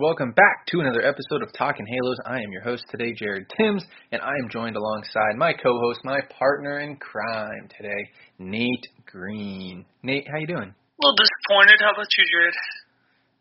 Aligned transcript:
welcome 0.00 0.32
back 0.32 0.64
to 0.66 0.80
another 0.80 1.02
episode 1.02 1.42
of 1.42 1.52
Talking 1.52 1.84
Halos. 1.86 2.16
I 2.24 2.36
am 2.36 2.50
your 2.50 2.62
host 2.62 2.84
today, 2.88 3.12
Jared 3.12 3.44
Timms, 3.54 3.84
and 4.10 4.22
I 4.22 4.32
am 4.42 4.48
joined 4.50 4.76
alongside 4.76 5.36
my 5.36 5.52
co-host, 5.52 6.00
my 6.04 6.20
partner 6.38 6.80
in 6.80 6.96
crime 6.96 7.68
today, 7.76 8.08
Nate 8.38 8.86
Green. 9.04 9.84
Nate, 10.02 10.26
how 10.32 10.38
you 10.38 10.46
doing? 10.46 10.72
A 10.72 11.00
little 11.02 11.16
disappointed. 11.16 11.80
How 11.84 11.92
about 11.92 12.06
you, 12.16 12.24
Jared? 12.32 12.54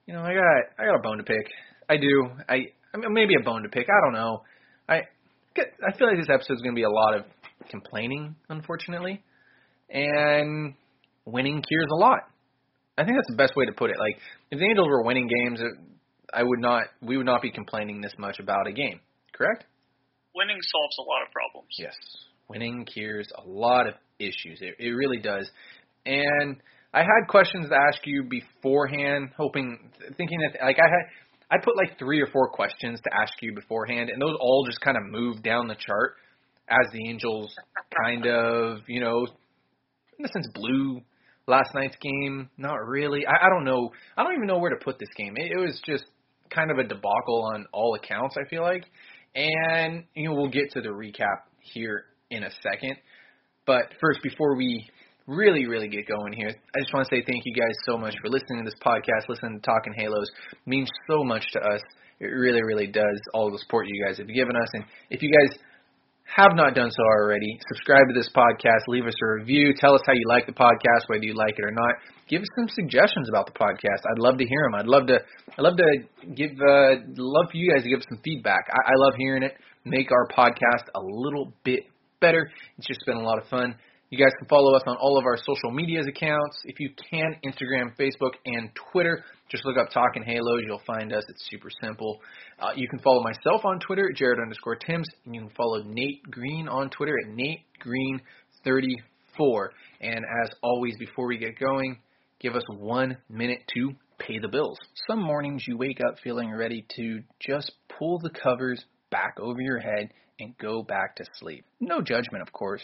You 0.05 0.13
know, 0.15 0.21
I 0.21 0.33
got 0.33 0.83
I 0.83 0.85
got 0.85 0.95
a 0.95 1.01
bone 1.01 1.17
to 1.19 1.23
pick. 1.23 1.47
I 1.89 1.95
do. 1.95 2.29
I, 2.49 2.65
I 2.93 2.97
mean, 2.97 3.13
maybe 3.13 3.35
a 3.39 3.43
bone 3.43 3.63
to 3.63 3.69
pick. 3.69 3.87
I 3.87 4.05
don't 4.05 4.13
know. 4.13 4.39
I 4.89 5.03
I 5.55 5.97
feel 5.97 6.07
like 6.07 6.17
this 6.17 6.27
episode 6.29 6.55
is 6.55 6.61
going 6.61 6.75
to 6.75 6.79
be 6.79 6.83
a 6.83 6.89
lot 6.89 7.15
of 7.15 7.23
complaining, 7.69 8.35
unfortunately, 8.49 9.23
and 9.89 10.73
winning 11.23 11.61
cures 11.61 11.87
a 11.93 11.95
lot. 11.95 12.19
I 12.97 13.05
think 13.05 13.15
that's 13.15 13.29
the 13.29 13.37
best 13.37 13.55
way 13.55 13.65
to 13.65 13.71
put 13.71 13.91
it. 13.91 13.95
Like 13.97 14.17
if 14.51 14.59
the 14.59 14.65
Angels 14.65 14.89
were 14.89 15.03
winning 15.03 15.29
games, 15.29 15.61
I 16.33 16.43
would 16.43 16.59
not 16.59 16.83
we 17.01 17.17
would 17.17 17.25
not 17.25 17.41
be 17.41 17.51
complaining 17.51 18.01
this 18.01 18.13
much 18.17 18.39
about 18.39 18.67
a 18.67 18.71
game. 18.71 18.99
Correct? 19.33 19.65
Winning 20.35 20.59
solves 20.61 20.97
a 20.99 21.03
lot 21.03 21.21
of 21.25 21.31
problems. 21.31 21.69
Yes. 21.77 21.95
Winning 22.49 22.85
cures 22.85 23.31
a 23.37 23.47
lot 23.47 23.87
of 23.87 23.93
issues. 24.19 24.59
It 24.61 24.75
it 24.79 24.91
really 24.91 25.19
does. 25.19 25.49
And 26.05 26.57
I 26.93 26.99
had 26.99 27.27
questions 27.27 27.69
to 27.69 27.75
ask 27.75 28.05
you 28.05 28.23
beforehand, 28.23 29.29
hoping 29.37 29.91
thinking 30.17 30.39
that 30.39 30.63
like 30.63 30.77
I 30.79 30.87
had 30.87 31.05
I 31.51 31.63
put 31.63 31.75
like 31.77 31.97
three 31.97 32.21
or 32.21 32.27
four 32.27 32.49
questions 32.49 32.99
to 33.01 33.09
ask 33.13 33.33
you 33.41 33.53
beforehand, 33.53 34.09
and 34.09 34.21
those 34.21 34.37
all 34.39 34.65
just 34.65 34.81
kind 34.81 34.97
of 34.97 35.03
moved 35.03 35.43
down 35.43 35.67
the 35.67 35.75
chart 35.75 36.15
as 36.69 36.91
the 36.93 37.09
Angels 37.09 37.53
kind 38.05 38.27
of, 38.27 38.79
you 38.87 39.01
know, 39.01 39.25
in 40.19 40.25
a 40.25 40.27
sense, 40.27 40.47
blew 40.53 41.01
last 41.47 41.73
night's 41.73 41.95
game. 41.99 42.49
Not 42.57 42.85
really. 42.85 43.25
I, 43.25 43.47
I 43.47 43.49
don't 43.49 43.65
know. 43.65 43.91
I 44.15 44.23
don't 44.23 44.35
even 44.35 44.47
know 44.47 44.59
where 44.59 44.69
to 44.69 44.83
put 44.83 44.99
this 44.99 45.09
game. 45.17 45.33
It, 45.37 45.51
it 45.51 45.59
was 45.59 45.81
just 45.85 46.05
kind 46.49 46.71
of 46.71 46.77
a 46.77 46.83
debacle 46.83 47.49
on 47.53 47.65
all 47.71 47.95
accounts. 47.95 48.35
I 48.37 48.47
feel 48.49 48.61
like, 48.61 48.85
and 49.35 50.03
you 50.15 50.29
know, 50.29 50.35
we'll 50.35 50.49
get 50.49 50.71
to 50.71 50.81
the 50.81 50.89
recap 50.89 51.43
here 51.59 52.05
in 52.29 52.43
a 52.43 52.49
second. 52.63 52.95
But 53.65 53.93
first, 54.01 54.21
before 54.23 54.55
we 54.55 54.89
really, 55.27 55.67
really 55.67 55.87
get 55.87 56.07
going 56.07 56.33
here, 56.33 56.49
I 56.49 56.79
just 56.79 56.93
want 56.93 57.07
to 57.07 57.15
say 57.15 57.23
thank 57.25 57.43
you 57.45 57.53
guys 57.53 57.75
so 57.85 57.97
much 57.97 58.15
for 58.21 58.29
listening 58.29 58.63
to 58.63 58.65
this 58.65 58.79
podcast, 58.83 59.29
listening 59.29 59.59
to 59.59 59.65
Talking 59.65 59.93
Halos. 59.95 60.27
It 60.51 60.57
means 60.65 60.89
so 61.09 61.23
much 61.23 61.45
to 61.53 61.59
us. 61.59 61.81
It 62.19 62.25
really, 62.25 62.63
really 62.63 62.87
does. 62.87 63.21
All 63.33 63.51
the 63.51 63.59
support 63.59 63.85
you 63.87 64.05
guys 64.05 64.17
have 64.17 64.27
given 64.27 64.55
us, 64.55 64.69
and 64.73 64.83
if 65.09 65.21
you 65.21 65.31
guys 65.31 65.59
have 66.35 66.51
not 66.53 66.75
done 66.75 66.91
so 66.91 67.03
already, 67.03 67.59
subscribe 67.73 68.07
to 68.07 68.13
this 68.13 68.29
podcast, 68.35 68.87
leave 68.87 69.05
us 69.05 69.13
a 69.21 69.27
review, 69.39 69.73
tell 69.75 69.95
us 69.95 70.01
how 70.05 70.13
you 70.13 70.25
like 70.27 70.45
the 70.45 70.53
podcast, 70.53 71.07
whether 71.07 71.23
you 71.23 71.33
like 71.33 71.55
it 71.57 71.63
or 71.65 71.71
not. 71.71 71.95
Give 72.27 72.41
us 72.41 72.47
some 72.55 72.69
suggestions 72.69 73.27
about 73.29 73.47
the 73.47 73.53
podcast. 73.53 74.05
I'd 74.11 74.19
love 74.19 74.37
to 74.37 74.45
hear 74.45 74.61
them. 74.65 74.75
I'd 74.75 74.85
love 74.85 75.07
to, 75.07 75.15
I'd 75.57 75.61
love 75.61 75.77
to 75.77 75.97
give, 76.35 76.51
uh, 76.51 77.01
love 77.17 77.47
for 77.51 77.57
you 77.57 77.73
guys 77.73 77.83
to 77.83 77.89
give 77.89 77.99
us 77.99 78.05
some 78.09 78.21
feedback. 78.23 78.69
I, 78.69 78.91
I 78.91 78.95
love 78.95 79.13
hearing 79.17 79.43
it. 79.43 79.53
Make 79.85 80.11
our 80.11 80.27
podcast 80.27 80.85
a 80.93 80.99
little 81.01 81.51
bit 81.63 81.85
better. 82.19 82.51
It's 82.77 82.87
just 82.87 82.99
been 83.05 83.17
a 83.17 83.23
lot 83.23 83.41
of 83.41 83.47
fun. 83.47 83.75
You 84.11 84.17
guys 84.17 84.33
can 84.39 84.47
follow 84.47 84.73
us 84.73 84.81
on 84.87 84.97
all 84.97 85.19
of 85.19 85.25
our 85.25 85.37
social 85.37 85.69
medias 85.69 86.07
accounts. 86.07 86.57
If 86.63 86.79
you 86.79 86.89
can, 87.11 87.35
Instagram, 87.45 87.95
Facebook, 87.95 88.31
and 88.43 88.71
Twitter. 88.91 89.23
Just 89.51 89.65
look 89.65 89.77
up 89.77 89.91
Talking 89.91 90.23
Halos. 90.23 90.63
You'll 90.65 90.81
find 90.87 91.13
us. 91.13 91.23
It's 91.29 91.47
super 91.51 91.69
simple. 91.83 92.19
Uh, 92.59 92.71
you 92.75 92.87
can 92.87 92.97
follow 92.99 93.21
myself 93.21 93.65
on 93.65 93.79
Twitter 93.79 94.11
Jared 94.15 94.39
underscore 94.39 94.77
Timms, 94.77 95.07
and 95.25 95.35
you 95.35 95.41
can 95.41 95.51
follow 95.51 95.83
Nate 95.83 96.23
Green 96.23 96.67
on 96.67 96.89
Twitter 96.89 97.15
at 97.23 97.29
Nate 97.35 97.61
Green 97.79 98.19
34. 98.63 99.71
And 100.01 100.25
as 100.43 100.49
always, 100.63 100.95
before 100.97 101.27
we 101.27 101.37
get 101.37 101.59
going, 101.59 101.99
give 102.39 102.55
us 102.55 102.63
one 102.67 103.15
minute 103.29 103.61
to 103.75 103.91
pay 104.17 104.39
the 104.39 104.47
bills. 104.47 104.79
Some 105.07 105.21
mornings 105.21 105.65
you 105.67 105.77
wake 105.77 105.99
up 106.01 106.15
feeling 106.23 106.51
ready 106.51 106.83
to 106.95 107.21
just 107.39 107.73
pull 107.99 108.17
the 108.17 108.31
covers 108.31 108.83
back 109.11 109.35
over 109.39 109.61
your 109.61 109.79
head 109.79 110.09
and 110.39 110.57
go 110.57 110.81
back 110.81 111.15
to 111.17 111.25
sleep. 111.35 111.63
No 111.79 112.01
judgment, 112.01 112.41
of 112.41 112.51
course, 112.51 112.83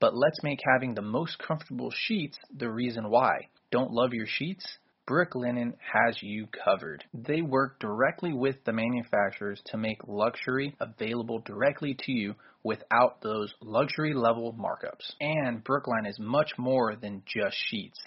but 0.00 0.16
let's 0.16 0.42
make 0.42 0.60
having 0.74 0.94
the 0.94 1.02
most 1.02 1.38
comfortable 1.38 1.92
sheets 1.94 2.38
the 2.56 2.70
reason 2.70 3.10
why. 3.10 3.48
Don't 3.70 3.90
love 3.90 4.12
your 4.12 4.26
sheets? 4.26 4.64
Brooklinen 5.08 5.74
has 5.92 6.20
you 6.20 6.48
covered. 6.64 7.04
They 7.14 7.40
work 7.40 7.78
directly 7.78 8.32
with 8.32 8.56
the 8.64 8.72
manufacturers 8.72 9.60
to 9.66 9.76
make 9.76 9.98
luxury 10.08 10.74
available 10.80 11.38
directly 11.38 11.96
to 12.06 12.12
you 12.12 12.34
without 12.64 13.22
those 13.22 13.54
luxury 13.62 14.14
level 14.14 14.52
markups. 14.58 15.12
And 15.20 15.64
Brooklinen 15.64 16.08
is 16.08 16.18
much 16.18 16.50
more 16.58 16.96
than 16.96 17.22
just 17.24 17.56
sheets. 17.68 18.00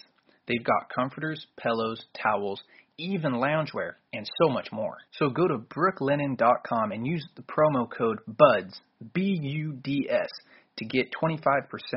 They've 0.46 0.62
got 0.62 0.90
comforters, 0.94 1.46
pillows, 1.56 2.04
towels, 2.22 2.62
even 2.98 3.32
loungewear, 3.32 3.92
and 4.12 4.28
so 4.42 4.50
much 4.50 4.68
more. 4.70 4.98
So 5.12 5.30
go 5.30 5.48
to 5.48 5.58
brooklinen.com 5.58 6.92
and 6.92 7.06
use 7.06 7.26
the 7.34 7.42
promo 7.42 7.88
code 7.90 8.18
BUDS, 8.26 8.78
B 9.14 9.38
U 9.40 9.72
D 9.82 10.06
S, 10.10 10.28
to 10.80 10.84
get 10.86 11.08
25% 11.22 11.38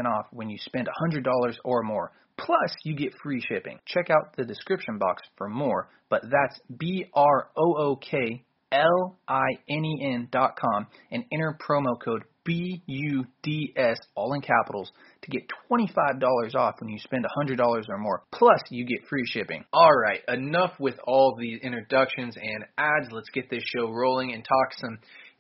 off 0.06 0.28
when 0.32 0.50
you 0.50 0.58
spend 0.60 0.88
$100 0.88 1.56
or 1.64 1.84
more. 1.84 2.12
Plus, 2.38 2.76
you 2.84 2.96
get 2.96 3.14
free 3.22 3.42
shipping. 3.42 3.80
Check 3.86 4.10
out 4.10 4.36
the 4.36 4.46
description 4.46 4.98
box 4.98 5.22
for 5.38 5.50
more, 5.50 5.90
but 6.10 6.22
that's 6.24 6.60
B 6.78 7.06
R 7.14 7.50
O 7.58 7.76
O 7.78 7.96
K 7.96 8.44
L 8.72 9.18
I 9.28 9.46
N 9.70 9.86
E 9.86 10.12
N 10.14 10.28
dot 10.32 10.58
com 10.60 10.88
and 11.12 11.24
enter 11.32 11.58
promo 11.68 11.94
code 12.04 12.24
B 12.44 12.82
U 12.88 13.26
D 13.44 13.74
S, 13.78 13.98
all 14.16 14.34
in 14.34 14.42
capitals, 14.42 14.92
to 15.22 15.30
get 15.30 15.44
$25 15.72 16.56
off 16.56 16.76
when 16.80 16.90
you 16.90 16.98
spend 17.00 17.26
$100 17.38 17.60
or 17.62 17.98
more. 18.00 18.24
Plus, 18.32 18.60
you 18.70 18.86
get 18.86 19.08
free 19.08 19.26
shipping. 19.26 19.64
All 19.72 19.94
right, 19.94 20.22
enough 20.28 20.74
with 20.80 20.96
all 21.06 21.38
these 21.40 21.60
introductions 21.62 22.36
and 22.36 22.66
ads. 22.78 23.12
Let's 23.12 23.30
get 23.30 23.50
this 23.50 23.64
show 23.64 23.92
rolling 23.92 24.34
and 24.34 24.44
talk 24.44 24.74
some 24.78 24.98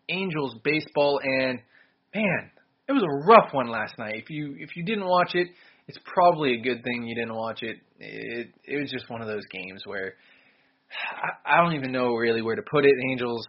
Angels 0.09 0.55
baseball. 0.63 1.19
And 1.23 1.59
man, 2.13 2.51
it 2.87 2.91
was 2.91 3.03
a 3.03 3.27
rough 3.27 3.53
one 3.53 3.69
last 3.69 3.97
night. 3.97 4.15
If 4.15 4.29
you 4.29 4.55
if 4.59 4.75
you 4.75 4.83
didn't 4.83 5.05
watch 5.05 5.35
it, 5.35 5.47
it's 5.87 5.99
probably 6.05 6.53
a 6.53 6.61
good 6.61 6.83
thing 6.83 7.03
you 7.03 7.15
didn't 7.15 7.35
watch 7.35 7.63
it. 7.63 7.77
It 7.99 8.49
it 8.65 8.81
was 8.81 8.91
just 8.91 9.09
one 9.09 9.21
of 9.21 9.27
those 9.27 9.45
games 9.51 9.83
where 9.85 10.15
I, 11.45 11.55
I 11.55 11.63
don't 11.63 11.73
even 11.73 11.91
know 11.91 12.15
really 12.15 12.41
where 12.41 12.55
to 12.55 12.63
put 12.69 12.85
it. 12.85 12.93
Angels 13.11 13.45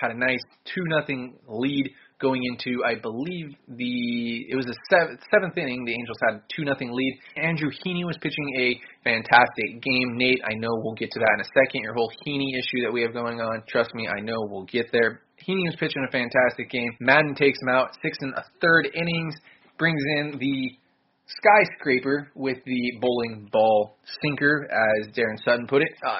had 0.00 0.10
a 0.10 0.18
nice 0.18 0.40
two 0.64 0.82
nothing 0.86 1.36
lead 1.48 1.90
going 2.20 2.42
into 2.44 2.82
I 2.84 2.94
believe 2.94 3.54
the 3.68 4.46
it 4.48 4.56
was 4.56 4.66
the 4.66 4.76
seventh, 4.90 5.20
seventh 5.30 5.56
inning. 5.58 5.84
The 5.84 5.92
Angels 5.92 6.18
had 6.28 6.42
two 6.54 6.64
nothing 6.64 6.90
lead. 6.92 7.18
Andrew 7.36 7.70
Heaney 7.70 8.04
was 8.04 8.16
pitching 8.20 8.48
a 8.58 8.80
fantastic 9.04 9.82
game. 9.82 10.16
Nate, 10.16 10.40
I 10.44 10.54
know 10.54 10.70
we'll 10.72 10.94
get 10.94 11.10
to 11.12 11.20
that 11.20 11.34
in 11.34 11.40
a 11.40 11.50
second. 11.54 11.82
Your 11.82 11.94
whole 11.94 12.10
Heaney 12.26 12.58
issue 12.58 12.82
that 12.84 12.92
we 12.92 13.02
have 13.02 13.12
going 13.12 13.40
on. 13.40 13.62
Trust 13.68 13.94
me, 13.94 14.08
I 14.08 14.20
know 14.20 14.38
we'll 14.40 14.66
get 14.66 14.86
there. 14.92 15.22
Heaney 15.46 15.66
was 15.66 15.76
pitching 15.78 16.04
a 16.06 16.10
fantastic 16.10 16.70
game. 16.70 16.90
Maddon 17.00 17.34
takes 17.34 17.58
him 17.60 17.68
out 17.68 17.90
six 18.02 18.18
and 18.20 18.34
a 18.34 18.44
third 18.60 18.88
innings, 18.94 19.34
brings 19.78 20.02
in 20.18 20.38
the 20.38 20.78
skyscraper 21.26 22.30
with 22.34 22.58
the 22.64 22.92
bowling 23.00 23.48
ball 23.52 23.96
sinker, 24.22 24.68
as 24.70 25.08
Daron 25.14 25.42
Sutton 25.44 25.66
put 25.66 25.82
it. 25.82 25.88
Uh, 26.06 26.18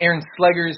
Aaron 0.00 0.22
Slegers 0.38 0.76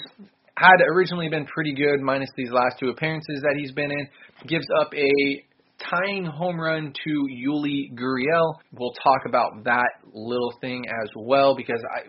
had 0.56 0.80
originally 0.94 1.28
been 1.28 1.46
pretty 1.46 1.74
good, 1.74 2.00
minus 2.00 2.30
these 2.36 2.50
last 2.50 2.76
two 2.80 2.88
appearances 2.88 3.40
that 3.42 3.56
he's 3.58 3.72
been 3.72 3.90
in. 3.90 4.08
Gives 4.46 4.66
up 4.80 4.92
a 4.94 5.44
tying 5.78 6.24
home 6.24 6.58
run 6.58 6.92
to 7.04 7.10
Yuli 7.10 7.92
Gurriel. 7.94 8.54
We'll 8.72 8.94
talk 9.02 9.20
about 9.26 9.64
that 9.64 9.90
little 10.12 10.52
thing 10.60 10.84
as 11.02 11.10
well 11.14 11.54
because 11.54 11.82
I 11.94 12.08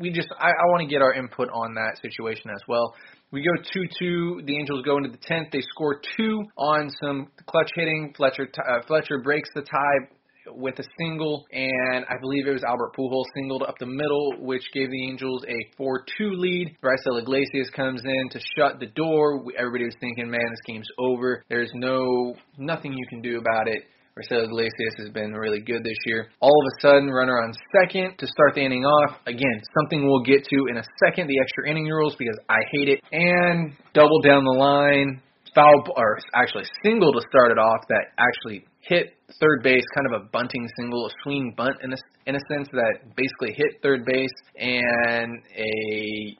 we 0.00 0.10
just 0.10 0.28
I, 0.38 0.48
I 0.48 0.66
want 0.70 0.82
to 0.82 0.86
get 0.86 1.02
our 1.02 1.12
input 1.12 1.48
on 1.52 1.74
that 1.74 1.98
situation 2.00 2.50
as 2.50 2.62
well. 2.68 2.94
We 3.30 3.42
go 3.42 3.50
2-2. 3.50 4.46
The 4.46 4.56
Angels 4.56 4.82
go 4.86 4.96
into 4.96 5.10
the 5.10 5.18
10th. 5.18 5.52
They 5.52 5.60
score 5.60 6.00
two 6.16 6.44
on 6.56 6.90
some 7.02 7.28
clutch 7.46 7.70
hitting. 7.74 8.14
Fletcher 8.16 8.48
uh, 8.56 8.86
Fletcher 8.86 9.18
breaks 9.18 9.50
the 9.54 9.60
tie 9.60 10.08
with 10.50 10.78
a 10.78 10.84
single, 10.98 11.44
and 11.52 12.06
I 12.08 12.14
believe 12.22 12.46
it 12.46 12.52
was 12.52 12.64
Albert 12.64 12.96
Pujols 12.98 13.26
singled 13.34 13.64
up 13.64 13.74
the 13.78 13.86
middle, 13.86 14.32
which 14.38 14.62
gave 14.72 14.90
the 14.90 15.08
Angels 15.08 15.44
a 15.46 15.80
4-2 15.80 16.38
lead. 16.38 16.76
Raisel 16.82 17.20
Iglesias 17.20 17.68
comes 17.76 18.00
in 18.02 18.30
to 18.30 18.40
shut 18.56 18.80
the 18.80 18.86
door. 18.86 19.44
Everybody 19.58 19.84
was 19.84 19.96
thinking, 20.00 20.30
man, 20.30 20.40
this 20.48 20.60
game's 20.66 20.88
over. 20.98 21.44
There's 21.50 21.70
no 21.74 22.34
nothing 22.56 22.94
you 22.94 23.06
can 23.10 23.20
do 23.20 23.38
about 23.38 23.68
it. 23.68 23.82
Raisel 24.18 24.44
Iglesias 24.46 24.94
has 24.98 25.10
been 25.10 25.32
really 25.32 25.60
good 25.60 25.84
this 25.84 25.96
year. 26.06 26.28
All 26.40 26.50
of 26.50 26.66
a 26.66 26.80
sudden, 26.82 27.08
runner 27.08 27.40
on 27.40 27.52
second 27.70 28.18
to 28.18 28.26
start 28.26 28.54
the 28.56 28.62
inning 28.62 28.84
off. 28.84 29.18
Again, 29.26 29.62
something 29.78 30.04
we'll 30.04 30.24
get 30.24 30.42
to 30.44 30.66
in 30.70 30.76
a 30.76 30.82
second, 31.06 31.28
the 31.28 31.38
extra 31.40 31.70
inning 31.70 31.86
rules, 31.86 32.16
because 32.18 32.36
I 32.48 32.58
hate 32.72 32.88
it. 32.88 33.00
And 33.12 33.74
double 33.94 34.20
down 34.22 34.42
the 34.42 34.58
line, 34.58 35.22
foul, 35.54 35.84
or 35.96 36.18
actually 36.34 36.64
single 36.82 37.12
to 37.12 37.20
start 37.30 37.52
it 37.52 37.58
off 37.58 37.86
that 37.88 38.06
actually 38.18 38.66
hit 38.80 39.14
third 39.40 39.62
base, 39.62 39.84
kind 39.94 40.12
of 40.12 40.22
a 40.22 40.24
bunting 40.32 40.66
single, 40.76 41.06
a 41.06 41.10
swing 41.22 41.54
bunt 41.56 41.76
in 41.84 41.92
a, 41.92 41.96
in 42.26 42.34
a 42.34 42.40
sense 42.50 42.68
that 42.72 43.14
basically 43.14 43.52
hit 43.54 43.80
third 43.84 44.04
base, 44.04 44.34
and 44.58 45.38
a 45.56 46.36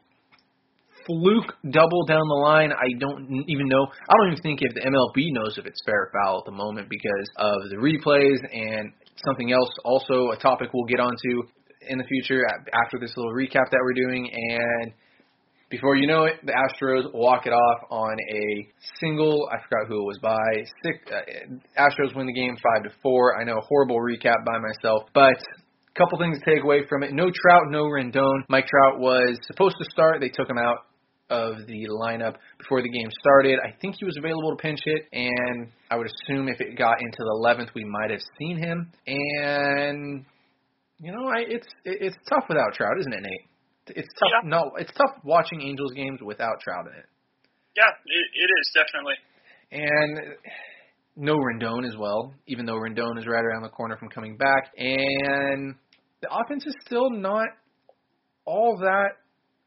fluke 1.09 1.57
double 1.71 2.05
down 2.07 2.23
the 2.29 2.41
line. 2.41 2.71
I 2.71 2.93
don't 3.01 3.45
even 3.49 3.67
know. 3.67 3.87
I 4.09 4.15
don't 4.17 4.33
even 4.33 4.43
think 4.43 4.61
if 4.63 4.75
the 4.75 4.83
MLB 4.83 5.33
knows 5.33 5.59
if 5.59 5.67
it's 5.67 5.81
fair 5.85 6.03
or 6.03 6.11
foul 6.13 6.39
at 6.39 6.45
the 6.45 6.53
moment 6.53 6.89
because 6.89 7.29
of 7.37 7.57
the 7.71 7.77
replays 7.77 8.39
and 8.53 8.93
something 9.27 9.53
else. 9.53 9.71
Also, 9.85 10.31
a 10.31 10.37
topic 10.37 10.69
we'll 10.73 10.87
get 10.87 11.01
onto 11.01 11.49
in 11.89 11.99
the 11.99 12.05
future 12.05 12.45
after 12.85 12.99
this 13.01 13.13
little 13.17 13.33
recap 13.33 13.71
that 13.71 13.81
we're 13.83 13.95
doing. 13.95 14.31
And 14.33 14.93
before 15.71 15.97
you 15.97 16.07
know 16.07 16.25
it, 16.25 16.45
the 16.45 16.53
Astros 16.53 17.13
walk 17.13 17.47
it 17.47 17.53
off 17.53 17.79
on 17.91 18.17
a 18.35 18.69
single. 19.01 19.49
I 19.51 19.57
forgot 19.65 19.89
who 19.89 20.03
it 20.03 20.07
was 20.07 20.19
by. 20.23 20.65
Six. 20.85 20.99
Uh, 21.11 21.83
Astros 21.83 22.15
win 22.15 22.27
the 22.27 22.33
game 22.33 22.57
five 22.63 22.85
to 22.85 22.91
four. 23.03 23.41
I 23.41 23.45
know, 23.45 23.61
horrible 23.67 23.97
recap 23.97 24.45
by 24.45 24.59
myself, 24.59 25.05
but 25.15 25.37
couple 25.99 26.19
things 26.19 26.39
to 26.39 26.55
take 26.55 26.63
away 26.63 26.87
from 26.89 27.03
it. 27.03 27.13
No 27.13 27.25
Trout, 27.25 27.65
no 27.71 27.85
Rendon. 27.85 28.43
Mike 28.49 28.67
Trout 28.69 29.01
was 29.01 29.37
supposed 29.47 29.75
to 29.79 29.85
start. 29.91 30.21
They 30.21 30.29
took 30.29 30.49
him 30.49 30.57
out 30.57 30.87
of 31.31 31.67
the 31.67 31.87
lineup 31.91 32.37
before 32.59 32.83
the 32.83 32.89
game 32.89 33.09
started. 33.21 33.59
I 33.65 33.75
think 33.81 33.97
he 33.99 34.05
was 34.05 34.17
available 34.17 34.57
to 34.57 34.63
pinch 34.63 34.81
hit, 34.85 35.03
and 35.13 35.69
I 35.91 35.97
would 35.97 36.07
assume 36.07 36.49
if 36.49 36.61
it 36.61 36.77
got 36.79 37.01
into 37.01 37.19
the 37.19 37.39
11th, 37.45 37.75
we 37.75 37.85
might 37.85 38.11
have 38.11 38.21
seen 38.39 38.59
him. 38.59 38.91
And 39.07 40.25
you 41.01 41.13
know, 41.13 41.29
I, 41.29 41.45
it's 41.47 41.69
it's 41.85 42.17
tough 42.29 42.45
without 42.49 42.75
Trout, 42.75 42.99
isn't 43.01 43.13
it, 43.13 43.21
Nate? 43.23 43.97
It's 43.97 44.09
tough. 44.19 44.31
Yeah. 44.43 44.49
No, 44.49 44.73
it's 44.77 44.93
tough 44.93 45.23
watching 45.25 45.63
Angels 45.63 45.93
games 45.95 46.21
without 46.25 46.61
Trout 46.61 46.87
in 46.87 46.99
it. 46.99 47.07
Yeah, 47.77 47.89
it, 48.07 48.27
it 48.35 48.51
is 48.61 48.71
definitely. 48.75 49.15
And 49.71 50.37
no 51.17 51.37
Rendon 51.37 51.87
as 51.87 51.97
well, 51.97 52.33
even 52.47 52.67
though 52.67 52.77
Rendon 52.77 53.19
is 53.19 53.27
right 53.27 53.45
around 53.45 53.63
the 53.63 53.69
corner 53.69 53.97
from 53.97 54.09
coming 54.09 54.37
back. 54.37 54.73
And 54.77 55.75
the 56.23 56.29
offense 56.31 56.65
is 56.67 56.75
still 56.85 57.11
not 57.11 57.49
all 58.45 58.79
that. 58.79 59.11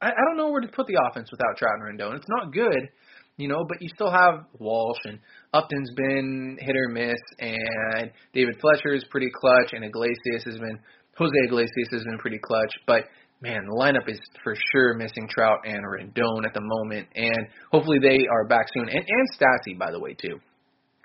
I, 0.01 0.09
I 0.09 0.21
don't 0.27 0.37
know 0.37 0.49
where 0.49 0.61
to 0.61 0.67
put 0.67 0.87
the 0.87 0.99
offense 1.09 1.29
without 1.31 1.57
Trout 1.57 1.73
and 1.79 1.99
Rendon. 1.99 2.15
It's 2.15 2.29
not 2.29 2.51
good, 2.53 2.89
you 3.37 3.47
know, 3.47 3.63
but 3.67 3.77
you 3.81 3.89
still 3.93 4.11
have 4.11 4.45
Walsh 4.59 4.99
and 5.05 5.19
Upton's 5.53 5.91
been 5.95 6.57
hit 6.59 6.75
or 6.75 6.89
miss, 6.89 7.19
and 7.39 8.11
David 8.33 8.55
Fletcher 8.59 8.93
is 8.93 9.05
pretty 9.09 9.29
clutch, 9.33 9.73
and 9.73 9.85
Iglesias 9.85 10.43
has 10.45 10.57
been 10.57 10.79
Jose 11.17 11.35
Iglesias 11.45 11.89
has 11.91 12.03
been 12.03 12.17
pretty 12.17 12.39
clutch, 12.41 12.73
but 12.87 13.03
man, 13.41 13.65
the 13.65 13.75
lineup 13.75 14.09
is 14.09 14.19
for 14.43 14.55
sure 14.71 14.93
missing 14.95 15.27
Trout 15.29 15.59
and 15.65 15.83
Rendon 15.85 16.45
at 16.45 16.53
the 16.53 16.61
moment, 16.61 17.07
and 17.15 17.47
hopefully 17.71 17.99
they 18.01 18.27
are 18.31 18.47
back 18.47 18.65
soon. 18.73 18.87
And 18.87 19.05
and 19.07 19.27
Stassi, 19.35 19.77
by 19.77 19.91
the 19.91 19.99
way, 19.99 20.13
too. 20.13 20.39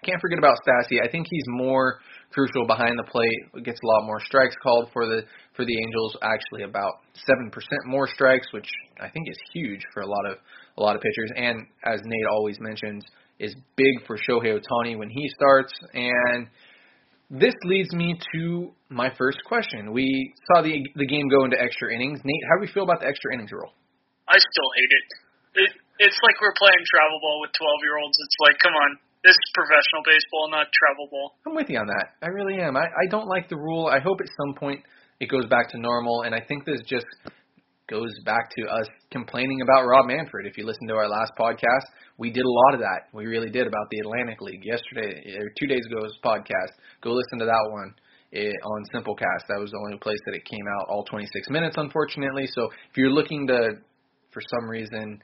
Can't 0.04 0.20
forget 0.20 0.38
about 0.38 0.58
Stassi. 0.66 1.02
I 1.02 1.10
think 1.10 1.26
he's 1.28 1.44
more 1.48 1.98
crucial 2.30 2.66
behind 2.66 2.98
the 2.98 3.10
plate. 3.10 3.64
Gets 3.64 3.80
a 3.82 3.86
lot 3.86 4.06
more 4.06 4.20
strikes 4.20 4.54
called 4.62 4.90
for 4.92 5.06
the 5.06 5.22
for 5.56 5.64
the 5.64 5.76
Angels. 5.76 6.16
Actually, 6.22 6.62
about 6.62 6.94
seven 7.14 7.50
percent 7.50 7.80
more 7.86 8.06
strikes, 8.06 8.46
which 8.52 8.68
I 9.00 9.08
think 9.08 9.28
is 9.28 9.38
huge 9.52 9.80
for 9.92 10.02
a 10.02 10.06
lot 10.06 10.26
of 10.30 10.38
a 10.78 10.82
lot 10.82 10.94
of 10.94 11.02
pitchers. 11.02 11.32
And 11.34 11.66
as 11.84 12.00
Nate 12.04 12.26
always 12.30 12.58
mentions, 12.60 13.04
is 13.38 13.54
big 13.76 14.06
for 14.06 14.16
Shohei 14.16 14.58
Ohtani 14.58 14.98
when 14.98 15.10
he 15.10 15.28
starts. 15.34 15.72
And 15.94 16.46
this 17.30 17.54
leads 17.64 17.92
me 17.92 18.14
to 18.34 18.70
my 18.88 19.10
first 19.18 19.38
question. 19.46 19.92
We 19.92 20.32
saw 20.52 20.62
the 20.62 20.78
the 20.94 21.06
game 21.06 21.28
go 21.28 21.44
into 21.44 21.60
extra 21.60 21.92
innings. 21.92 22.20
Nate, 22.22 22.44
how 22.50 22.56
do 22.56 22.60
we 22.60 22.72
feel 22.72 22.84
about 22.84 23.00
the 23.00 23.06
extra 23.06 23.34
innings 23.34 23.50
rule? 23.52 23.72
I 24.28 24.38
still 24.38 24.70
hate 24.76 24.92
it. 24.92 25.06
It 25.64 25.70
it's 25.98 26.18
like 26.22 26.36
we're 26.40 26.56
playing 26.60 26.84
travel 26.92 27.18
ball 27.20 27.40
with 27.40 27.52
twelve 27.56 27.80
year 27.82 27.96
olds. 27.98 28.16
It's 28.20 28.38
like, 28.44 28.56
come 28.60 28.74
on, 28.76 28.98
this 29.24 29.32
is 29.32 29.48
professional 29.54 30.04
baseball, 30.04 30.50
not 30.50 30.68
travel 30.70 31.08
ball. 31.10 31.34
I'm 31.46 31.56
with 31.56 31.68
you 31.68 31.78
on 31.80 31.88
that. 31.88 32.14
I 32.22 32.28
really 32.28 32.60
am. 32.60 32.76
I, 32.76 32.84
I 32.84 33.06
don't 33.10 33.26
like 33.26 33.48
the 33.48 33.56
rule. 33.56 33.86
I 33.86 33.98
hope 33.98 34.20
at 34.20 34.28
some 34.36 34.54
point 34.54 34.84
it 35.20 35.28
goes 35.28 35.46
back 35.46 35.70
to 35.70 35.78
normal, 35.78 36.22
and 36.22 36.34
I 36.34 36.40
think 36.40 36.64
this 36.64 36.80
just 36.86 37.06
goes 37.88 38.10
back 38.24 38.50
to 38.50 38.66
us 38.66 38.86
complaining 39.12 39.60
about 39.62 39.86
Rob 39.86 40.06
Manfred. 40.06 40.46
If 40.46 40.58
you 40.58 40.66
listen 40.66 40.88
to 40.88 40.94
our 40.94 41.08
last 41.08 41.32
podcast, 41.38 41.86
we 42.18 42.30
did 42.30 42.44
a 42.44 42.50
lot 42.66 42.74
of 42.74 42.80
that. 42.80 43.08
We 43.12 43.26
really 43.26 43.50
did 43.50 43.66
about 43.66 43.86
the 43.90 44.00
Atlantic 44.00 44.40
League 44.40 44.64
yesterday 44.64 45.22
or 45.38 45.50
two 45.58 45.66
days 45.66 45.82
ago's 45.90 46.18
podcast. 46.24 46.74
Go 47.02 47.12
listen 47.12 47.38
to 47.38 47.44
that 47.44 47.66
one 47.70 47.94
it, 48.32 48.52
eh, 48.52 48.66
on 48.66 48.82
Simplecast. 48.92 49.46
That 49.48 49.60
was 49.60 49.70
the 49.70 49.78
only 49.78 49.98
place 49.98 50.18
that 50.26 50.34
it 50.34 50.44
came 50.44 50.66
out 50.78 50.88
all 50.88 51.04
26 51.04 51.48
minutes, 51.50 51.76
unfortunately. 51.78 52.46
So 52.52 52.64
if 52.90 52.96
you're 52.96 53.12
looking 53.12 53.46
to, 53.46 53.78
for 54.32 54.42
some 54.50 54.68
reason, 54.68 55.22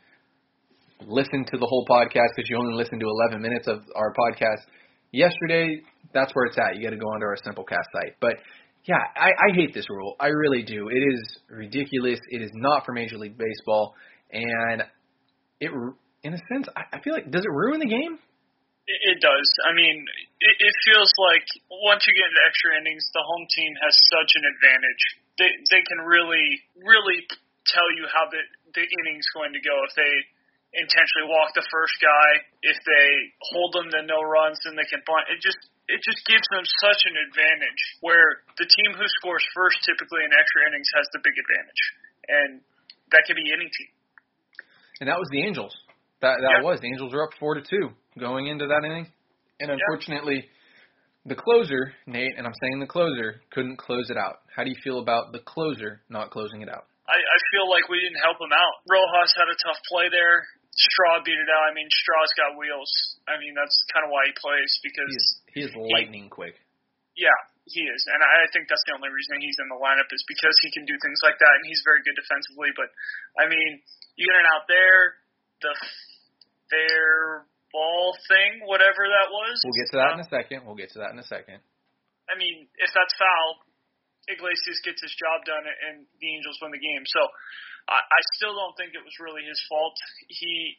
listen 1.06 1.44
to 1.50 1.58
the 1.58 1.66
whole 1.66 1.84
podcast 1.90 2.30
because 2.36 2.48
you 2.48 2.56
only 2.56 2.74
listened 2.74 3.00
to 3.00 3.06
11 3.08 3.42
minutes 3.42 3.66
of 3.66 3.82
our 3.96 4.14
podcast 4.14 4.62
yesterday, 5.10 5.80
that's 6.14 6.32
where 6.34 6.46
it's 6.46 6.58
at. 6.58 6.76
You 6.76 6.84
got 6.84 6.90
to 6.90 6.96
go 6.96 7.08
onto 7.08 7.26
our 7.26 7.36
Simplecast 7.36 7.88
site. 7.92 8.14
But 8.20 8.36
yeah, 8.84 8.98
I, 9.14 9.30
I 9.30 9.48
hate 9.54 9.74
this 9.74 9.86
rule. 9.88 10.16
I 10.18 10.34
really 10.34 10.62
do. 10.62 10.88
It 10.90 11.02
is 11.14 11.38
ridiculous. 11.48 12.18
It 12.30 12.42
is 12.42 12.50
not 12.54 12.84
for 12.84 12.92
Major 12.92 13.16
League 13.16 13.38
Baseball, 13.38 13.94
and 14.32 14.82
it, 15.62 15.70
in 16.26 16.34
a 16.34 16.40
sense, 16.50 16.66
I, 16.74 16.98
I 16.98 17.00
feel 17.00 17.14
like 17.14 17.30
does 17.30 17.46
it 17.46 17.52
ruin 17.54 17.78
the 17.78 17.86
game? 17.86 18.18
It, 18.90 19.00
it 19.14 19.18
does. 19.22 19.48
I 19.62 19.70
mean, 19.70 20.02
it, 20.42 20.54
it 20.58 20.74
feels 20.90 21.14
like 21.30 21.46
once 21.86 22.02
you 22.10 22.12
get 22.18 22.26
into 22.26 22.42
extra 22.42 22.74
innings, 22.82 23.06
the 23.14 23.22
home 23.22 23.46
team 23.54 23.72
has 23.86 23.94
such 23.94 24.30
an 24.34 24.44
advantage. 24.50 25.02
They 25.38 25.50
they 25.70 25.82
can 25.86 26.02
really 26.02 26.58
really 26.82 27.22
tell 27.70 27.86
you 27.94 28.10
how 28.10 28.26
the 28.34 28.42
the 28.74 28.82
inning's 28.82 29.30
going 29.30 29.54
to 29.54 29.62
go 29.62 29.78
if 29.86 29.94
they 29.94 30.14
intentionally 30.74 31.30
walk 31.30 31.54
the 31.54 31.62
first 31.70 31.94
guy. 32.02 32.30
If 32.66 32.78
they 32.82 33.08
hold 33.54 33.78
them 33.78 33.94
to 33.94 34.00
no 34.10 34.26
runs, 34.26 34.58
then 34.66 34.74
they 34.74 34.88
can 34.90 35.06
bunt. 35.06 35.30
It 35.30 35.38
just 35.38 35.60
it 35.90 36.00
just 36.02 36.22
gives 36.26 36.46
them 36.54 36.62
such 36.82 37.00
an 37.10 37.16
advantage 37.26 37.82
where 38.00 38.46
the 38.58 38.66
team 38.66 38.94
who 38.94 39.06
scores 39.18 39.42
first 39.54 39.82
typically 39.82 40.22
in 40.22 40.30
extra 40.30 40.60
innings 40.70 40.88
has 40.94 41.06
the 41.10 41.20
big 41.22 41.34
advantage. 41.34 41.82
And 42.28 42.50
that 43.10 43.26
could 43.26 43.38
be 43.38 43.50
any 43.50 43.66
team. 43.66 43.90
And 45.02 45.10
that 45.10 45.18
was 45.18 45.26
the 45.34 45.42
Angels. 45.42 45.74
That 46.22 46.38
that 46.38 46.62
yeah. 46.62 46.64
was 46.64 46.78
the 46.78 46.86
Angels 46.86 47.10
were 47.10 47.26
up 47.26 47.34
four 47.42 47.58
to 47.58 47.62
two 47.62 47.90
going 48.14 48.46
into 48.46 48.70
that 48.70 48.86
inning. 48.86 49.10
And 49.58 49.74
unfortunately 49.74 50.46
yeah. 50.46 51.34
the 51.34 51.38
closer, 51.38 51.94
Nate, 52.06 52.38
and 52.38 52.46
I'm 52.46 52.54
saying 52.62 52.78
the 52.78 52.86
closer, 52.86 53.42
couldn't 53.50 53.78
close 53.78 54.10
it 54.10 54.16
out. 54.16 54.46
How 54.54 54.62
do 54.62 54.70
you 54.70 54.78
feel 54.82 55.02
about 55.02 55.34
the 55.34 55.42
closer 55.42 56.00
not 56.06 56.30
closing 56.30 56.62
it 56.62 56.70
out? 56.70 56.86
I, 57.10 57.18
I 57.18 57.38
feel 57.50 57.66
like 57.66 57.90
we 57.90 57.98
didn't 57.98 58.22
help 58.22 58.38
him 58.38 58.54
out. 58.54 58.74
Rojas 58.86 59.34
had 59.34 59.50
a 59.50 59.58
tough 59.66 59.80
play 59.90 60.06
there. 60.08 60.46
Straw 60.72 61.20
beat 61.20 61.36
it 61.36 61.50
out. 61.52 61.68
I 61.68 61.72
mean, 61.76 61.88
Straw's 61.92 62.32
got 62.32 62.56
wheels. 62.56 62.88
I 63.28 63.36
mean, 63.36 63.52
that's 63.52 63.76
kind 63.92 64.08
of 64.08 64.10
why 64.10 64.24
he 64.28 64.34
plays 64.40 64.72
because 64.80 65.10
he 65.12 65.20
is, 65.20 65.28
he 65.52 65.60
is 65.68 65.72
lightning 65.76 66.28
he, 66.28 66.32
quick. 66.32 66.56
Yeah, 67.12 67.36
he 67.68 67.84
is, 67.84 68.02
and 68.08 68.24
I 68.24 68.48
think 68.56 68.72
that's 68.72 68.82
the 68.88 68.96
only 68.96 69.12
reason 69.12 69.36
he's 69.44 69.60
in 69.60 69.68
the 69.68 69.76
lineup 69.76 70.08
is 70.10 70.24
because 70.24 70.56
he 70.64 70.72
can 70.72 70.88
do 70.88 70.96
things 71.04 71.20
like 71.20 71.36
that, 71.36 71.52
and 71.60 71.64
he's 71.68 71.84
very 71.84 72.00
good 72.00 72.16
defensively. 72.16 72.72
But 72.72 72.88
I 73.36 73.46
mean, 73.52 73.84
you 74.16 74.24
get 74.24 74.40
it 74.40 74.48
out 74.48 74.64
there, 74.64 75.20
the 75.60 75.72
fair 76.72 77.44
ball 77.68 78.16
thing, 78.28 78.64
whatever 78.64 79.04
that 79.08 79.28
was. 79.28 79.60
We'll 79.64 79.76
get 79.76 79.92
to 79.92 79.98
that 80.00 80.16
um, 80.16 80.18
in 80.20 80.24
a 80.24 80.30
second. 80.32 80.58
We'll 80.64 80.80
get 80.80 80.92
to 80.96 81.04
that 81.04 81.12
in 81.12 81.20
a 81.20 81.28
second. 81.28 81.60
I 82.32 82.34
mean, 82.40 82.64
if 82.80 82.90
that's 82.96 83.12
foul, 83.20 83.60
Iglesias 84.30 84.80
gets 84.86 85.02
his 85.02 85.14
job 85.18 85.42
done, 85.46 85.66
and 85.66 86.06
the 86.22 86.28
Angels 86.30 86.58
win 86.62 86.70
the 86.70 86.82
game. 86.82 87.04
So 87.06 87.20
I, 87.90 87.98
I 87.98 88.20
still 88.38 88.54
don't 88.54 88.76
think 88.78 88.94
it 88.94 89.02
was 89.02 89.14
really 89.18 89.42
his 89.42 89.58
fault. 89.66 89.96
He 90.28 90.76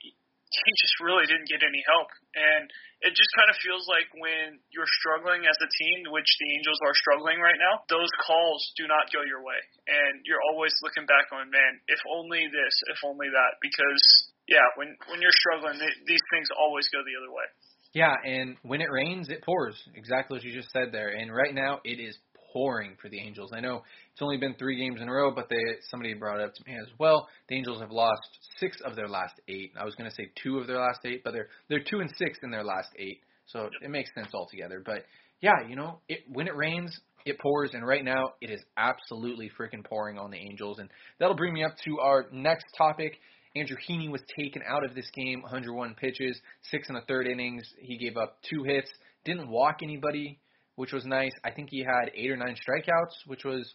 he 0.53 0.71
just 0.77 1.01
really 1.01 1.25
didn't 1.25 1.49
get 1.49 1.65
any 1.65 1.81
help, 1.89 2.13
and 2.37 2.69
it 3.01 3.17
just 3.17 3.33
kind 3.33 3.49
of 3.49 3.57
feels 3.57 3.89
like 3.89 4.05
when 4.13 4.61
you're 4.69 4.89
struggling 5.01 5.49
as 5.49 5.57
a 5.57 5.69
team, 5.81 6.13
which 6.13 6.29
the 6.37 6.47
Angels 6.53 6.77
are 6.85 6.93
struggling 6.93 7.41
right 7.41 7.57
now, 7.57 7.81
those 7.89 8.11
calls 8.21 8.61
do 8.77 8.85
not 8.85 9.09
go 9.09 9.25
your 9.25 9.41
way, 9.41 9.57
and 9.89 10.21
you're 10.29 10.45
always 10.53 10.71
looking 10.85 11.09
back 11.09 11.33
on, 11.33 11.49
man, 11.49 11.81
if 11.89 11.97
only 12.05 12.45
this, 12.53 12.75
if 12.93 13.01
only 13.01 13.33
that, 13.33 13.57
because 13.65 14.03
yeah, 14.45 14.63
when 14.77 14.93
when 15.09 15.25
you're 15.25 15.33
struggling, 15.33 15.81
they, 15.81 15.89
these 16.05 16.23
things 16.29 16.53
always 16.53 16.85
go 16.93 17.01
the 17.01 17.17
other 17.17 17.33
way. 17.33 17.47
Yeah, 17.93 18.13
and 18.25 18.57
when 18.63 18.81
it 18.81 18.89
rains, 18.89 19.29
it 19.29 19.43
pours. 19.43 19.77
Exactly 19.93 20.37
what 20.37 20.43
you 20.43 20.53
just 20.53 20.71
said 20.71 20.89
there. 20.91 21.09
And 21.09 21.33
right 21.33 21.53
now, 21.53 21.79
it 21.85 22.01
is 22.01 22.17
pouring 22.53 22.95
for 23.01 23.09
the 23.09 23.19
Angels. 23.19 23.51
I 23.53 23.59
know 23.59 23.81
it's 24.11 24.21
only 24.21 24.37
been 24.37 24.53
three 24.55 24.77
games 24.77 25.01
in 25.01 25.09
a 25.09 25.11
row, 25.11 25.31
but 25.33 25.49
they 25.49 25.57
somebody 25.89 26.13
brought 26.13 26.39
it 26.39 26.45
up 26.45 26.53
to 26.53 26.63
me 26.65 26.77
as 26.77 26.87
well. 26.99 27.27
The 27.49 27.55
Angels 27.55 27.81
have 27.81 27.91
lost 27.91 28.21
six 28.59 28.77
of 28.85 28.95
their 28.95 29.09
last 29.09 29.33
eight. 29.47 29.71
I 29.79 29.83
was 29.83 29.95
going 29.95 30.09
to 30.09 30.15
say 30.15 30.29
two 30.41 30.59
of 30.59 30.67
their 30.67 30.79
last 30.79 30.99
eight, 31.05 31.23
but 31.23 31.33
they're 31.33 31.47
they're 31.67 31.83
two 31.83 31.99
and 31.99 32.09
six 32.17 32.39
in 32.43 32.51
their 32.51 32.63
last 32.63 32.89
eight, 32.97 33.19
so 33.47 33.69
it 33.81 33.89
makes 33.89 34.11
sense 34.15 34.29
altogether. 34.33 34.81
But 34.85 35.05
yeah, 35.41 35.67
you 35.67 35.75
know, 35.75 35.99
it 36.07 36.19
when 36.31 36.47
it 36.47 36.55
rains, 36.55 36.97
it 37.25 37.39
pours, 37.39 37.71
and 37.73 37.85
right 37.85 38.05
now 38.05 38.33
it 38.41 38.49
is 38.49 38.61
absolutely 38.77 39.51
freaking 39.59 39.83
pouring 39.83 40.17
on 40.17 40.31
the 40.31 40.37
Angels, 40.37 40.79
and 40.79 40.89
that'll 41.19 41.35
bring 41.35 41.53
me 41.53 41.63
up 41.63 41.75
to 41.85 41.99
our 41.99 42.27
next 42.31 42.65
topic. 42.77 43.19
Andrew 43.55 43.77
Heaney 43.87 44.09
was 44.09 44.21
taken 44.39 44.63
out 44.67 44.83
of 44.83 44.95
this 44.95 45.09
game, 45.13 45.41
101 45.43 45.95
pitches, 45.95 46.39
six 46.71 46.89
and 46.89 46.97
a 46.97 47.01
third 47.01 47.27
innings. 47.27 47.61
He 47.77 47.97
gave 47.97 48.17
up 48.17 48.37
two 48.49 48.63
hits, 48.63 48.89
didn't 49.25 49.47
walk 49.47 49.77
anybody, 49.83 50.39
which 50.75 50.91
was 50.91 51.05
nice. 51.05 51.31
I 51.43 51.51
think 51.51 51.69
he 51.69 51.83
had 51.83 52.11
eight 52.15 52.31
or 52.31 52.37
nine 52.37 52.55
strikeouts, 52.55 53.27
which 53.27 53.43
was 53.45 53.71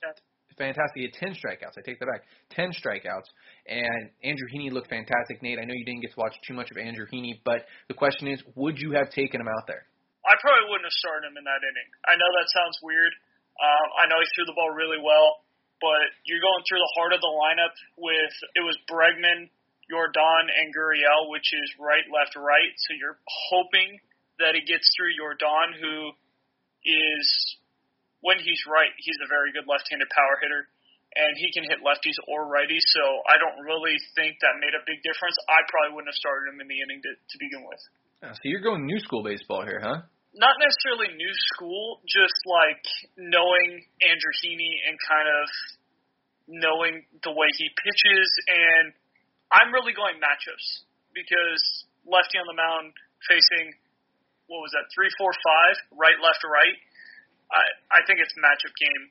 fantastic. 0.59 0.99
He 0.99 1.07
had 1.07 1.15
ten 1.15 1.33
strikeouts. 1.39 1.79
I 1.79 1.83
take 1.87 2.03
that 2.03 2.11
back. 2.11 2.27
Ten 2.51 2.75
strikeouts. 2.75 3.31
And 3.71 4.11
Andrew 4.27 4.51
Heaney 4.51 4.75
looked 4.75 4.91
fantastic. 4.91 5.41
Nate, 5.41 5.63
I 5.63 5.65
know 5.65 5.75
you 5.75 5.87
didn't 5.87 6.03
get 6.03 6.13
to 6.13 6.21
watch 6.21 6.35
too 6.47 6.53
much 6.53 6.71
of 6.75 6.77
Andrew 6.77 7.07
Heaney, 7.07 7.39
but 7.47 7.65
the 7.87 7.95
question 7.95 8.27
is, 8.27 8.43
would 8.59 8.77
you 8.79 8.93
have 8.93 9.11
taken 9.15 9.41
him 9.41 9.49
out 9.49 9.71
there? 9.71 9.87
I 10.27 10.35
probably 10.43 10.67
wouldn't 10.69 10.85
have 10.85 10.99
started 10.99 11.31
him 11.31 11.39
in 11.39 11.47
that 11.47 11.63
inning. 11.63 11.89
I 12.05 12.19
know 12.19 12.31
that 12.43 12.49
sounds 12.51 12.77
weird. 12.83 13.15
Um, 13.63 13.89
I 14.03 14.05
know 14.11 14.19
he 14.19 14.27
threw 14.35 14.45
the 14.45 14.59
ball 14.59 14.71
really 14.75 15.01
well, 15.01 15.47
but 15.81 16.05
you're 16.27 16.43
going 16.43 16.63
through 16.67 16.83
the 16.83 16.93
heart 16.99 17.15
of 17.15 17.23
the 17.23 17.33
lineup 17.33 17.75
with 17.97 18.35
it 18.59 18.63
was 18.67 18.77
Bregman, 18.91 19.49
Yordan, 19.89 20.45
and 20.51 20.75
Gurriel, 20.75 21.31
which 21.31 21.49
is 21.55 21.69
right, 21.79 22.05
left, 22.11 22.37
right. 22.37 22.73
So 22.87 22.99
you're 22.99 23.19
hoping 23.51 23.99
that 24.39 24.55
it 24.55 24.67
gets 24.67 24.87
through 24.95 25.15
Yordan, 25.17 25.75
who 25.81 26.13
is 26.89 27.25
when 28.25 28.41
he's 28.41 28.65
right, 28.65 28.91
he's 28.97 29.21
a 29.21 29.29
very 29.29 29.53
good 29.53 29.69
left-handed 29.69 30.09
power 30.09 30.41
hitter. 30.41 30.67
and 31.17 31.33
he 31.41 31.49
can 31.53 31.65
hit 31.65 31.81
lefties 31.81 32.17
or 32.29 32.45
righties. 32.49 32.85
So 32.93 33.03
I 33.25 33.41
don't 33.41 33.65
really 33.65 33.97
think 34.13 34.37
that 34.45 34.61
made 34.61 34.77
a 34.77 34.85
big 34.85 35.01
difference. 35.01 35.37
I 35.49 35.65
probably 35.69 35.97
wouldn't 35.97 36.13
have 36.13 36.21
started 36.21 36.53
him 36.53 36.61
in 36.61 36.69
the 36.69 36.79
inning 36.85 37.01
to, 37.01 37.13
to 37.17 37.37
begin 37.41 37.65
with. 37.65 37.81
so 38.37 38.45
you're 38.45 38.65
going 38.65 38.85
new 38.85 39.01
school 39.01 39.25
baseball 39.25 39.65
here, 39.65 39.81
huh? 39.81 40.05
Not 40.37 40.61
necessarily 40.61 41.17
new 41.17 41.35
school, 41.57 42.05
just 42.05 42.37
like 42.45 42.85
knowing 43.17 43.81
Andrew 44.05 44.35
Heaney 44.45 44.75
and 44.85 44.95
kind 45.01 45.27
of 45.27 45.45
knowing 46.49 46.95
the 47.25 47.33
way 47.33 47.49
he 47.57 47.73
pitches, 47.73 48.29
and 48.49 48.93
I'm 49.53 49.73
really 49.73 49.97
going 49.97 50.21
matchups 50.21 50.85
because 51.17 51.63
lefty 52.05 52.37
on 52.37 52.47
the 52.49 52.57
mound 52.57 52.93
facing 53.29 53.73
what 54.49 54.65
was 54.65 54.73
that 54.73 54.89
three, 54.97 55.09
four, 55.21 55.31
five, 55.31 55.77
right, 55.95 56.19
left, 56.21 56.43
right. 56.45 56.77
I 57.53 57.63
I 57.93 58.01
think 58.05 58.21
it's 58.21 58.33
matchup 58.37 58.75
game 58.77 59.05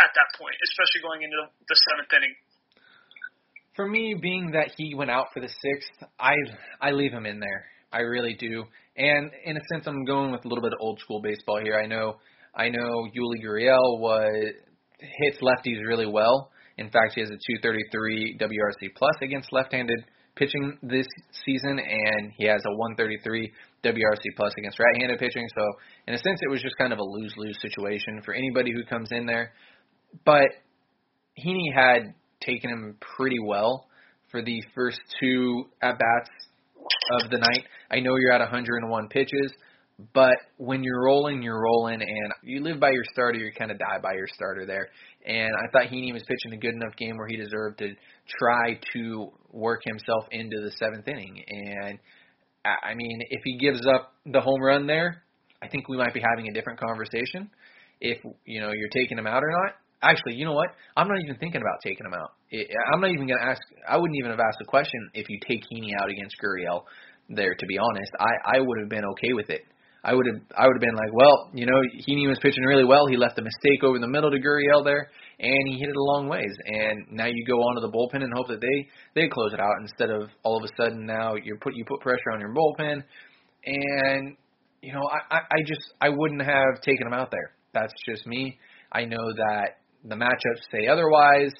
at 0.00 0.12
that 0.14 0.28
point, 0.38 0.56
especially 0.64 1.02
going 1.04 1.20
into 1.24 1.40
the 1.68 1.76
seventh 1.90 2.12
inning. 2.12 2.34
For 3.76 3.88
me, 3.88 4.14
being 4.20 4.52
that 4.52 4.72
he 4.76 4.94
went 4.94 5.10
out 5.10 5.32
for 5.32 5.40
the 5.40 5.48
sixth, 5.48 5.96
I 6.20 6.36
I 6.80 6.92
leave 6.92 7.12
him 7.12 7.26
in 7.26 7.40
there. 7.40 7.64
I 7.92 8.00
really 8.00 8.34
do. 8.34 8.64
And 8.96 9.30
in 9.44 9.56
a 9.56 9.60
sense, 9.72 9.86
I'm 9.86 10.04
going 10.04 10.32
with 10.32 10.44
a 10.44 10.48
little 10.48 10.62
bit 10.62 10.72
of 10.72 10.78
old 10.80 11.00
school 11.00 11.20
baseball 11.20 11.60
here. 11.62 11.78
I 11.78 11.86
know 11.86 12.16
I 12.54 12.68
know 12.68 13.08
Yuli 13.16 13.42
Gurriel 13.44 13.98
was 13.98 14.52
hits 14.98 15.38
lefties 15.42 15.80
really 15.86 16.06
well. 16.06 16.50
In 16.78 16.90
fact, 16.90 17.12
he 17.14 17.20
has 17.20 17.30
a 17.30 17.36
233 17.36 18.38
WRC 18.38 18.94
plus 18.96 19.14
against 19.20 19.52
left-handed 19.52 20.04
pitching 20.36 20.78
this 20.82 21.06
season, 21.44 21.78
and 21.78 22.32
he 22.36 22.46
has 22.46 22.62
a 22.64 22.76
133 22.76 23.52
WRC 23.84 24.22
plus 24.36 24.52
against 24.58 24.78
right-handed 24.78 25.18
pitching. 25.18 25.46
So, 25.56 25.62
in 26.06 26.14
a 26.14 26.18
sense, 26.18 26.38
it 26.42 26.50
was 26.50 26.62
just 26.62 26.76
kind 26.78 26.92
of 26.92 26.98
a 26.98 27.04
lose-lose 27.04 27.58
situation 27.60 28.22
for 28.24 28.34
anybody 28.34 28.72
who 28.72 28.84
comes 28.84 29.08
in 29.10 29.26
there 29.26 29.52
but 30.24 30.48
Heaney 31.38 31.72
had 31.74 32.14
taken 32.40 32.70
him 32.70 32.96
pretty 33.16 33.38
well 33.42 33.86
for 34.30 34.42
the 34.42 34.62
first 34.74 35.00
two 35.20 35.64
at 35.82 35.98
bats 35.98 36.30
of 37.22 37.30
the 37.30 37.38
night. 37.38 37.64
I 37.90 38.00
know 38.00 38.16
you're 38.16 38.32
at 38.32 38.40
101 38.40 39.08
pitches, 39.08 39.52
but 40.14 40.36
when 40.56 40.82
you're 40.82 41.04
rolling, 41.04 41.42
you're 41.42 41.62
rolling, 41.62 42.00
and 42.02 42.32
you 42.42 42.62
live 42.62 42.80
by 42.80 42.90
your 42.90 43.04
starter, 43.12 43.38
you 43.38 43.52
kind 43.56 43.70
of 43.70 43.78
die 43.78 43.98
by 44.02 44.14
your 44.14 44.26
starter 44.34 44.66
there. 44.66 44.88
And 45.24 45.50
I 45.54 45.70
thought 45.70 45.92
Heaney 45.92 46.12
was 46.12 46.22
pitching 46.22 46.54
a 46.54 46.56
good 46.56 46.74
enough 46.74 46.96
game 46.96 47.16
where 47.16 47.28
he 47.28 47.36
deserved 47.36 47.78
to 47.78 47.94
try 48.38 48.80
to 48.94 49.32
work 49.50 49.82
himself 49.84 50.24
into 50.30 50.56
the 50.60 50.72
seventh 50.78 51.06
inning. 51.06 51.44
And 51.46 51.98
I 52.64 52.94
mean, 52.94 53.20
if 53.30 53.42
he 53.44 53.58
gives 53.58 53.86
up 53.86 54.12
the 54.26 54.40
home 54.40 54.62
run 54.62 54.86
there, 54.86 55.22
I 55.62 55.68
think 55.68 55.88
we 55.88 55.96
might 55.96 56.14
be 56.14 56.20
having 56.20 56.48
a 56.48 56.52
different 56.52 56.78
conversation. 56.78 57.50
If 58.00 58.18
you 58.44 58.60
know 58.60 58.72
you're 58.72 58.88
taking 58.88 59.18
him 59.18 59.26
out 59.26 59.42
or 59.42 59.50
not, 59.50 59.74
Actually, 60.02 60.34
you 60.34 60.44
know 60.44 60.52
what? 60.52 60.70
I'm 60.96 61.06
not 61.06 61.18
even 61.22 61.36
thinking 61.36 61.62
about 61.62 61.78
taking 61.82 62.04
him 62.04 62.12
out. 62.12 62.32
I'm 62.92 63.00
not 63.00 63.10
even 63.10 63.26
going 63.28 63.38
to 63.38 63.46
ask. 63.46 63.62
I 63.88 63.96
wouldn't 63.96 64.18
even 64.18 64.32
have 64.32 64.40
asked 64.40 64.58
the 64.58 64.66
question 64.66 64.98
if 65.14 65.28
you 65.30 65.38
take 65.46 65.62
Heaney 65.72 65.94
out 66.00 66.10
against 66.10 66.34
Gurriel. 66.42 66.82
There, 67.30 67.54
to 67.54 67.66
be 67.66 67.78
honest, 67.78 68.10
I 68.18 68.58
I 68.58 68.60
would 68.60 68.78
have 68.80 68.88
been 68.88 69.04
okay 69.14 69.32
with 69.32 69.48
it. 69.48 69.62
I 70.02 70.12
would 70.12 70.26
have 70.26 70.42
I 70.58 70.66
would 70.66 70.74
have 70.74 70.82
been 70.82 70.96
like, 70.96 71.14
well, 71.14 71.50
you 71.54 71.66
know, 71.66 71.80
Heaney 72.02 72.26
was 72.28 72.38
pitching 72.42 72.64
really 72.64 72.84
well. 72.84 73.06
He 73.06 73.16
left 73.16 73.38
a 73.38 73.42
mistake 73.42 73.84
over 73.84 74.00
the 74.00 74.08
middle 74.08 74.32
to 74.32 74.40
Gurriel 74.40 74.84
there, 74.84 75.10
and 75.42 75.68
he 75.68 75.78
hit 75.78 75.88
it 75.88 75.96
a 75.96 76.02
long 76.02 76.28
ways. 76.28 76.54
And 76.64 77.06
now 77.10 77.26
you 77.26 77.44
go 77.46 77.58
onto 77.58 77.80
the 77.80 77.90
bullpen 77.90 78.22
and 78.22 78.32
hope 78.34 78.48
that 78.48 78.60
they 78.60 78.88
they 79.14 79.28
close 79.28 79.52
it 79.52 79.60
out 79.60 79.74
instead 79.80 80.10
of 80.10 80.30
all 80.44 80.56
of 80.56 80.64
a 80.64 80.68
sudden 80.80 81.04
now 81.04 81.34
you 81.34 81.58
put 81.60 81.74
you 81.74 81.84
put 81.84 82.00
pressure 82.00 82.30
on 82.32 82.40
your 82.40 82.54
bullpen, 82.54 83.02
and 83.66 84.36
you 84.80 84.92
know 84.92 85.02
I 85.10 85.36
I, 85.36 85.38
I 85.38 85.62
just 85.66 85.82
I 86.00 86.08
wouldn't 86.08 86.42
have 86.42 86.80
taken 86.82 87.06
him 87.06 87.12
out 87.12 87.30
there. 87.30 87.54
That's 87.74 87.92
just 88.08 88.26
me. 88.26 88.58
I 88.92 89.04
know 89.04 89.32
that 89.36 89.78
the 90.04 90.14
matchups 90.14 90.62
say 90.70 90.86
otherwise, 90.86 91.52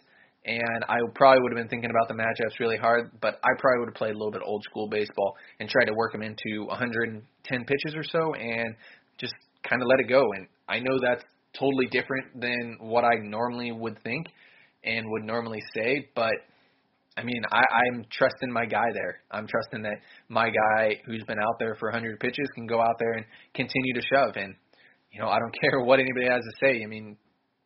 and 0.45 0.85
I 0.89 0.97
probably 1.15 1.41
would 1.43 1.53
have 1.53 1.59
been 1.59 1.69
thinking 1.69 1.91
about 1.91 2.09
the 2.09 2.15
matchups 2.15 2.61
really 2.61 2.77
hard, 2.77 3.11
but 3.21 3.41
I 3.43 3.49
probably 3.59 3.81
would 3.81 3.89
have 3.89 3.95
played 3.95 4.15
a 4.15 4.19
little 4.19 4.33
bit 4.33 4.43
old 4.45 4.63
school 4.65 4.89
baseball 4.89 5.35
and 5.61 5.69
tried 5.69 5.87
to 5.87 5.95
work 5.95 6.13
them 6.13 6.23
into 6.23 6.67
110 6.67 7.65
pitches 7.65 7.95
or 7.97 8.05
so 8.05 8.35
and 8.35 8.75
just 9.19 9.35
kind 9.69 9.81
of 9.81 9.89
let 9.89 10.01
it 10.01 10.09
go. 10.09 10.21
And 10.33 10.47
I 10.69 10.81
know 10.81 10.99
that's 11.01 11.25
totally 11.59 11.87
different 11.91 12.41
than 12.41 12.79
what 12.81 13.05
I 13.05 13.17
normally 13.23 13.73
would 13.73 14.03
think 14.03 14.27
and 14.85 15.07
would 15.09 15.25
normally 15.25 15.61
say, 15.75 16.09
but 16.15 16.33
I 17.17 17.25
mean, 17.25 17.43
I, 17.51 17.61
I'm 17.61 18.05
trusting 18.11 18.51
my 18.51 18.65
guy 18.65 18.87
there. 18.95 19.21
I'm 19.31 19.47
trusting 19.47 19.83
that 19.83 19.97
my 20.29 20.49
guy 20.49 20.97
who's 21.05 21.23
been 21.25 21.39
out 21.39 21.57
there 21.59 21.75
for 21.75 21.91
100 21.91 22.19
pitches 22.21 22.49
can 22.55 22.67
go 22.67 22.81
out 22.81 22.97
there 22.99 23.13
and 23.13 23.27
continue 23.55 23.95
to 23.95 24.01
shove. 24.01 24.37
And, 24.37 24.55
you 25.11 25.21
know, 25.21 25.29
I 25.29 25.39
don't 25.39 25.55
care 25.61 25.81
what 25.83 26.01
anybody 26.01 26.27
has 26.27 26.41
to 26.41 26.67
say. 26.67 26.83
I 26.83 26.87
mean, 26.87 27.17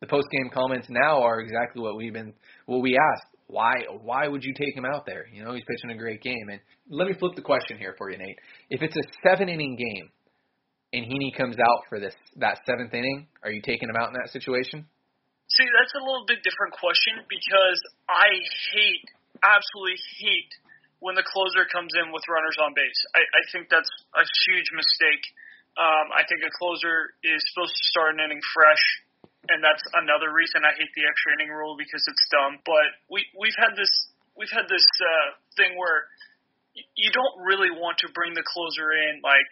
the 0.00 0.06
post 0.06 0.26
game 0.32 0.50
comments 0.52 0.88
now 0.90 1.22
are 1.22 1.40
exactly 1.40 1.80
what 1.80 1.96
we've 1.96 2.12
been 2.12 2.34
what 2.66 2.82
we 2.82 2.96
asked. 2.96 3.28
Why 3.46 3.74
why 4.02 4.26
would 4.26 4.42
you 4.42 4.52
take 4.58 4.76
him 4.76 4.84
out 4.84 5.06
there? 5.06 5.26
You 5.32 5.44
know, 5.44 5.54
he's 5.54 5.62
pitching 5.64 5.96
a 5.96 5.98
great 5.98 6.20
game. 6.22 6.48
And 6.50 6.60
let 6.90 7.06
me 7.06 7.14
flip 7.18 7.34
the 7.36 7.42
question 7.42 7.78
here 7.78 7.94
for 7.96 8.10
you, 8.10 8.18
Nate. 8.18 8.38
If 8.68 8.82
it's 8.82 8.96
a 8.96 9.02
seven 9.22 9.48
inning 9.48 9.76
game 9.76 10.10
and 10.92 11.04
Heaney 11.06 11.34
comes 11.34 11.56
out 11.58 11.86
for 11.88 11.98
this 11.98 12.14
that 12.36 12.62
seventh 12.66 12.94
inning, 12.94 13.26
are 13.42 13.50
you 13.50 13.62
taking 13.62 13.88
him 13.88 13.96
out 13.96 14.08
in 14.08 14.16
that 14.20 14.30
situation? 14.30 14.86
See, 15.48 15.68
that's 15.78 15.94
a 15.94 16.02
little 16.02 16.26
bit 16.26 16.42
different 16.42 16.74
question 16.74 17.22
because 17.30 17.78
I 18.10 18.28
hate, 18.74 19.06
absolutely 19.40 19.98
hate 20.18 20.52
when 20.98 21.14
the 21.14 21.22
closer 21.22 21.64
comes 21.70 21.94
in 21.94 22.10
with 22.10 22.26
runners 22.26 22.58
on 22.60 22.74
base. 22.74 23.00
I, 23.14 23.22
I 23.22 23.42
think 23.54 23.70
that's 23.70 23.88
a 24.16 24.24
huge 24.48 24.68
mistake. 24.74 25.24
Um, 25.78 26.10
I 26.10 26.26
think 26.26 26.42
a 26.42 26.50
closer 26.56 27.14
is 27.22 27.38
supposed 27.52 27.76
to 27.76 27.84
start 27.94 28.16
an 28.16 28.26
inning 28.26 28.42
fresh 28.52 28.84
and 29.48 29.62
that's 29.62 29.82
another 29.94 30.34
reason 30.34 30.66
I 30.66 30.74
hate 30.74 30.90
the 30.94 31.06
extra 31.06 31.38
inning 31.38 31.52
rule 31.54 31.78
because 31.78 32.02
it's 32.06 32.24
dumb. 32.30 32.58
But 32.66 32.88
we 33.10 33.26
we've 33.38 33.56
had 33.58 33.78
this 33.78 33.90
we've 34.34 34.50
had 34.50 34.66
this 34.66 34.84
uh, 34.84 35.28
thing 35.54 35.78
where 35.78 36.10
you 36.74 37.10
don't 37.14 37.46
really 37.46 37.72
want 37.72 37.98
to 38.04 38.08
bring 38.12 38.34
the 38.34 38.44
closer 38.44 38.92
in 38.92 39.22
like 39.22 39.50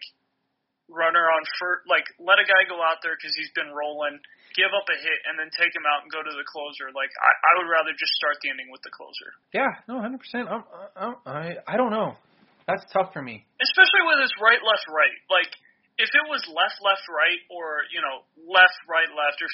runner 0.92 1.24
on 1.24 1.42
first, 1.56 1.88
like 1.88 2.04
let 2.20 2.36
a 2.36 2.46
guy 2.46 2.68
go 2.68 2.80
out 2.80 3.00
there 3.00 3.16
because 3.16 3.32
he's 3.36 3.52
been 3.56 3.72
rolling, 3.72 4.20
give 4.52 4.70
up 4.72 4.84
a 4.88 4.96
hit, 4.98 5.18
and 5.28 5.40
then 5.40 5.48
take 5.56 5.72
him 5.72 5.84
out 5.88 6.04
and 6.04 6.10
go 6.12 6.20
to 6.20 6.34
the 6.34 6.46
closer. 6.46 6.92
Like 6.92 7.12
I, 7.16 7.30
I 7.30 7.50
would 7.60 7.68
rather 7.70 7.92
just 7.96 8.12
start 8.20 8.40
the 8.44 8.52
inning 8.52 8.68
with 8.68 8.84
the 8.84 8.92
closer. 8.92 9.28
Yeah, 9.52 9.72
no, 9.88 10.00
hundred 10.00 10.20
percent. 10.20 10.48
I 10.48 11.16
I 11.24 11.44
I 11.64 11.74
don't 11.80 11.92
know. 11.92 12.16
That's 12.68 12.84
tough 12.92 13.12
for 13.12 13.20
me. 13.20 13.44
Especially 13.60 14.04
with 14.08 14.24
his 14.24 14.32
right, 14.40 14.60
left, 14.64 14.88
right. 14.88 15.16
Like 15.28 15.52
if 16.00 16.08
it 16.10 16.26
was 16.26 16.40
left, 16.48 16.80
left, 16.80 17.04
right, 17.12 17.40
or 17.52 17.84
you 17.92 18.00
know 18.00 18.24
left, 18.44 18.78
right, 18.88 19.08
left, 19.12 19.40
or 19.40 19.50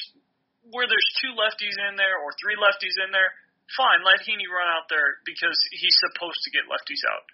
where 0.70 0.86
there's 0.86 1.10
two 1.22 1.32
lefties 1.34 1.76
in 1.90 1.96
there 1.96 2.20
or 2.20 2.30
three 2.36 2.56
lefties 2.58 2.96
in 3.02 3.10
there, 3.10 3.32
fine, 3.76 4.04
let 4.04 4.20
Heaney 4.22 4.48
run 4.50 4.68
out 4.68 4.90
there 4.92 5.20
because 5.24 5.56
he's 5.72 5.96
supposed 6.10 6.38
to 6.44 6.50
get 6.52 6.68
lefties 6.68 7.02
out. 7.08 7.24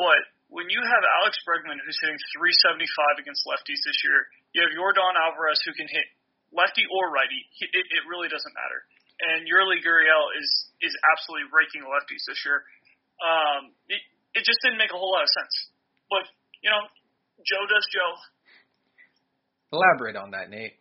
But 0.00 0.20
when 0.48 0.70
you 0.70 0.78
have 0.78 1.02
Alex 1.22 1.34
Bregman 1.42 1.78
who's 1.82 1.98
hitting 1.98 2.18
375 2.38 3.22
against 3.22 3.42
lefties 3.46 3.82
this 3.82 3.98
year, 4.06 4.26
you 4.54 4.62
have 4.62 4.72
Yordan 4.72 5.14
Alvarez 5.18 5.58
who 5.66 5.74
can 5.74 5.90
hit 5.90 6.06
lefty 6.54 6.86
or 6.86 7.10
righty. 7.10 7.42
It, 7.58 7.84
it 7.90 8.02
really 8.06 8.30
doesn't 8.30 8.54
matter. 8.54 8.86
And 9.16 9.48
Yuli 9.48 9.80
Gurriel 9.80 10.24
is 10.36 10.48
is 10.84 10.92
absolutely 11.08 11.48
raking 11.48 11.88
lefties 11.88 12.28
this 12.28 12.36
year. 12.44 12.62
Um, 13.18 13.72
it 13.88 14.00
it 14.36 14.44
just 14.44 14.60
didn't 14.60 14.76
make 14.76 14.92
a 14.92 14.98
whole 14.98 15.16
lot 15.16 15.24
of 15.24 15.32
sense. 15.32 15.54
But 16.12 16.28
you 16.60 16.68
know, 16.68 16.84
Joe 17.42 17.64
does 17.64 17.86
Joe. 17.88 18.12
Elaborate 19.72 20.20
on 20.20 20.36
that, 20.36 20.52
Nate. 20.52 20.76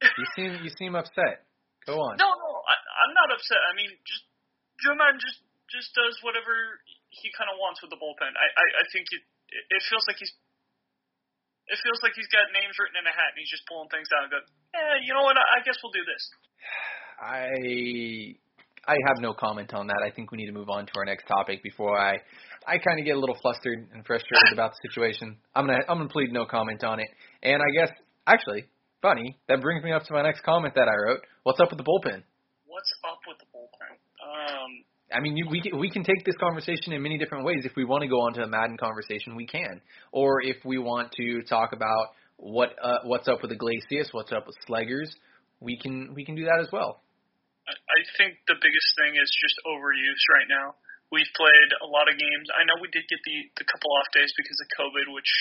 You 0.00 0.26
seem 0.34 0.50
you 0.64 0.72
seem 0.80 0.96
upset. 0.96 1.44
Go 1.84 2.00
on. 2.00 2.16
No, 2.16 2.28
no, 2.28 2.50
I, 2.64 2.74
I'm 3.04 3.12
not 3.14 3.36
upset. 3.36 3.60
I 3.68 3.76
mean, 3.76 3.92
just 4.08 4.24
Joe 4.80 4.96
Maddon 4.96 5.20
just 5.20 5.44
just 5.68 5.92
does 5.92 6.16
whatever 6.24 6.80
he 7.10 7.28
kind 7.34 7.48
of 7.48 7.56
wants 7.56 7.80
with 7.80 7.90
the 7.90 8.00
bullpen. 8.00 8.32
I, 8.32 8.46
I 8.46 8.64
I 8.80 8.84
think 8.92 9.06
it 9.12 9.22
it 9.50 9.82
feels 9.88 10.04
like 10.06 10.18
he's 10.20 10.32
it 11.68 11.78
feels 11.84 12.00
like 12.00 12.16
he's 12.16 12.28
got 12.32 12.48
names 12.56 12.76
written 12.80 12.96
in 12.96 13.04
a 13.04 13.14
hat 13.14 13.36
and 13.36 13.40
he's 13.40 13.52
just 13.52 13.64
pulling 13.68 13.92
things 13.92 14.08
down 14.08 14.24
and 14.24 14.32
going, 14.32 14.48
eh, 14.72 15.04
you 15.04 15.12
know 15.12 15.24
what? 15.24 15.36
I 15.36 15.60
guess 15.64 15.76
we'll 15.84 15.92
do 15.92 16.04
this. 16.04 16.22
I 17.20 17.48
I 18.88 18.96
have 19.12 19.20
no 19.20 19.36
comment 19.36 19.74
on 19.76 19.88
that. 19.88 20.00
I 20.00 20.10
think 20.10 20.32
we 20.32 20.38
need 20.40 20.48
to 20.48 20.56
move 20.56 20.72
on 20.72 20.88
to 20.88 20.94
our 20.96 21.04
next 21.04 21.28
topic 21.28 21.62
before 21.62 21.98
I 21.98 22.20
I 22.66 22.80
kind 22.80 23.00
of 23.00 23.04
get 23.04 23.16
a 23.16 23.20
little 23.20 23.36
flustered 23.40 23.88
and 23.92 24.04
frustrated 24.04 24.52
about 24.52 24.72
the 24.76 24.80
situation. 24.88 25.36
I'm 25.54 25.66
gonna 25.66 25.84
I'm 25.88 25.98
gonna 25.98 26.12
plead 26.12 26.32
no 26.32 26.46
comment 26.46 26.84
on 26.84 27.00
it. 27.00 27.08
And 27.42 27.60
I 27.60 27.70
guess 27.76 27.92
actually 28.26 28.68
Funny. 29.00 29.38
That 29.46 29.62
brings 29.62 29.84
me 29.84 29.92
up 29.92 30.02
to 30.10 30.12
my 30.12 30.22
next 30.22 30.42
comment 30.42 30.74
that 30.74 30.90
I 30.90 30.96
wrote. 31.06 31.22
What's 31.44 31.60
up 31.60 31.70
with 31.70 31.78
the 31.78 31.86
bullpen? 31.86 32.26
What's 32.66 32.90
up 33.06 33.22
with 33.30 33.38
the 33.38 33.46
bullpen? 33.54 33.94
Um, 34.18 34.70
I 35.12 35.20
mean, 35.20 35.36
you, 35.36 35.48
we 35.48 35.60
can, 35.60 35.78
we 35.78 35.90
can 35.90 36.04
take 36.04 36.24
this 36.24 36.36
conversation 36.36 36.92
in 36.92 37.02
many 37.02 37.16
different 37.16 37.44
ways. 37.44 37.64
If 37.64 37.72
we 37.76 37.84
want 37.84 38.02
to 38.02 38.08
go 38.08 38.20
on 38.20 38.34
to 38.34 38.42
a 38.42 38.48
Maddon 38.48 38.76
conversation, 38.76 39.36
we 39.36 39.46
can. 39.46 39.80
Or 40.12 40.42
if 40.42 40.56
we 40.64 40.78
want 40.78 41.12
to 41.16 41.42
talk 41.48 41.72
about 41.72 42.12
what 42.36 42.76
uh, 42.80 43.02
what's 43.04 43.26
up 43.26 43.42
with 43.42 43.50
Iglesias, 43.50 44.12
what's 44.12 44.32
up 44.32 44.46
with 44.46 44.56
Slegers, 44.68 45.10
we 45.60 45.78
can 45.80 46.12
we 46.14 46.24
can 46.24 46.36
do 46.36 46.44
that 46.44 46.60
as 46.60 46.68
well. 46.72 47.02
I 47.68 48.00
think 48.16 48.40
the 48.48 48.56
biggest 48.56 48.88
thing 48.96 49.20
is 49.20 49.28
just 49.28 49.56
overuse 49.68 50.22
right 50.32 50.48
now. 50.48 50.76
We've 51.12 51.28
played 51.36 51.70
a 51.84 51.88
lot 51.88 52.08
of 52.08 52.16
games. 52.16 52.46
I 52.52 52.64
know 52.64 52.76
we 52.80 52.88
did 52.92 53.04
get 53.08 53.20
the 53.24 53.64
the 53.64 53.66
couple 53.68 53.88
off 53.96 54.08
days 54.12 54.32
because 54.36 54.60
of 54.60 54.68
COVID, 54.76 55.06
which 55.12 55.32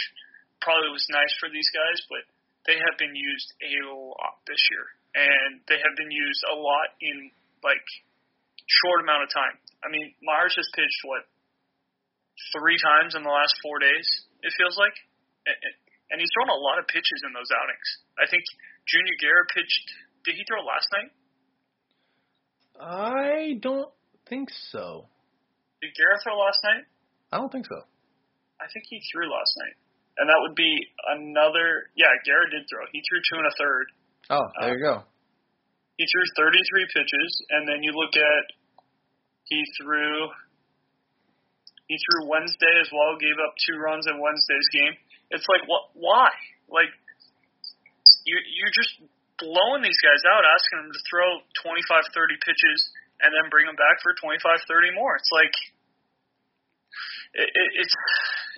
probably 0.64 0.92
was 0.96 1.06
nice 1.12 1.32
for 1.40 1.52
these 1.52 1.68
guys, 1.76 2.00
but 2.08 2.24
they 2.68 2.76
have 2.80 2.96
been 3.00 3.16
used 3.16 3.50
a 3.64 3.72
lot 3.88 4.44
this 4.48 4.60
year, 4.72 4.86
and 5.16 5.60
they 5.68 5.80
have 5.80 5.96
been 5.96 6.12
used 6.12 6.44
a 6.52 6.56
lot 6.56 6.88
in 7.00 7.32
like 7.64 7.88
short 8.68 9.02
amount 9.04 9.24
of 9.24 9.30
time. 9.32 9.56
I 9.82 9.88
mean, 9.88 10.12
Mayers 10.20 10.56
has 10.56 10.68
pitched 10.76 11.02
what 11.08 11.24
three 12.54 12.78
times 12.78 13.16
in 13.16 13.24
the 13.24 13.34
last 13.34 13.56
four 13.64 13.80
days. 13.80 14.08
It 14.44 14.54
feels 14.60 14.78
like, 14.78 14.94
and 16.12 16.18
he's 16.20 16.30
thrown 16.36 16.52
a 16.52 16.62
lot 16.62 16.78
of 16.78 16.86
pitches 16.86 17.20
in 17.26 17.32
those 17.34 17.50
outings. 17.50 17.88
I 18.20 18.28
think 18.30 18.44
Junior 18.86 19.16
Guerra 19.20 19.46
pitched. 19.50 19.88
Did 20.28 20.36
he 20.36 20.44
throw 20.46 20.62
last 20.62 20.88
night? 20.94 21.12
I 22.78 23.58
don't 23.58 23.90
think 24.30 24.50
so. 24.70 25.10
Did 25.82 25.92
Guerra 25.98 26.18
throw 26.22 26.38
last 26.38 26.62
night? 26.64 26.86
I 27.34 27.38
don't 27.42 27.52
think 27.52 27.66
so. 27.66 27.82
I 28.62 28.66
think 28.74 28.86
he 28.90 29.02
threw 29.14 29.30
last 29.30 29.54
night, 29.62 29.78
and 30.18 30.26
that 30.30 30.40
would 30.42 30.58
be 30.58 30.74
another. 31.14 31.94
Yeah, 31.94 32.10
Guerra 32.26 32.50
did 32.50 32.66
throw. 32.70 32.86
He 32.90 33.02
threw 33.06 33.22
two 33.22 33.38
and 33.38 33.48
a 33.50 33.56
third. 33.58 33.86
Oh, 34.30 34.46
there 34.62 34.70
uh, 34.70 34.74
you 34.74 34.82
go. 34.82 34.96
He 35.98 36.06
threw 36.06 36.26
33 36.38 36.94
pitches, 36.94 37.32
and 37.50 37.66
then 37.66 37.82
you 37.82 37.90
look 37.94 38.14
at 38.14 38.44
he 39.50 39.64
threw 39.80 40.32
he 41.88 41.96
threw 41.96 42.28
Wednesday 42.28 42.76
as 42.84 42.92
well, 42.92 43.16
gave 43.16 43.40
up 43.40 43.56
two 43.64 43.80
runs 43.80 44.12
in 44.12 44.20
Wednesday's 44.20 44.68
game. 44.76 44.96
It's 45.32 45.48
like 45.48 45.64
what? 45.68 45.92
Why? 45.96 46.32
Like 46.68 46.92
you 48.28 48.36
you're 48.36 48.76
just 48.76 49.00
blowing 49.40 49.84
these 49.84 50.00
guys 50.04 50.22
out, 50.28 50.44
asking 50.44 50.84
them 50.84 50.92
to 50.92 51.02
throw 51.08 51.28
25, 51.64 52.12
30 52.12 52.36
pitches, 52.44 52.80
and 53.24 53.30
then 53.32 53.48
bring 53.54 53.70
them 53.70 53.78
back 53.78 54.02
for 54.04 54.12
25, 54.18 54.42
30 54.68 54.98
more. 54.98 55.16
It's 55.16 55.32
like 55.32 55.56
it, 57.38 57.48
it, 57.48 57.70
it's 57.86 57.96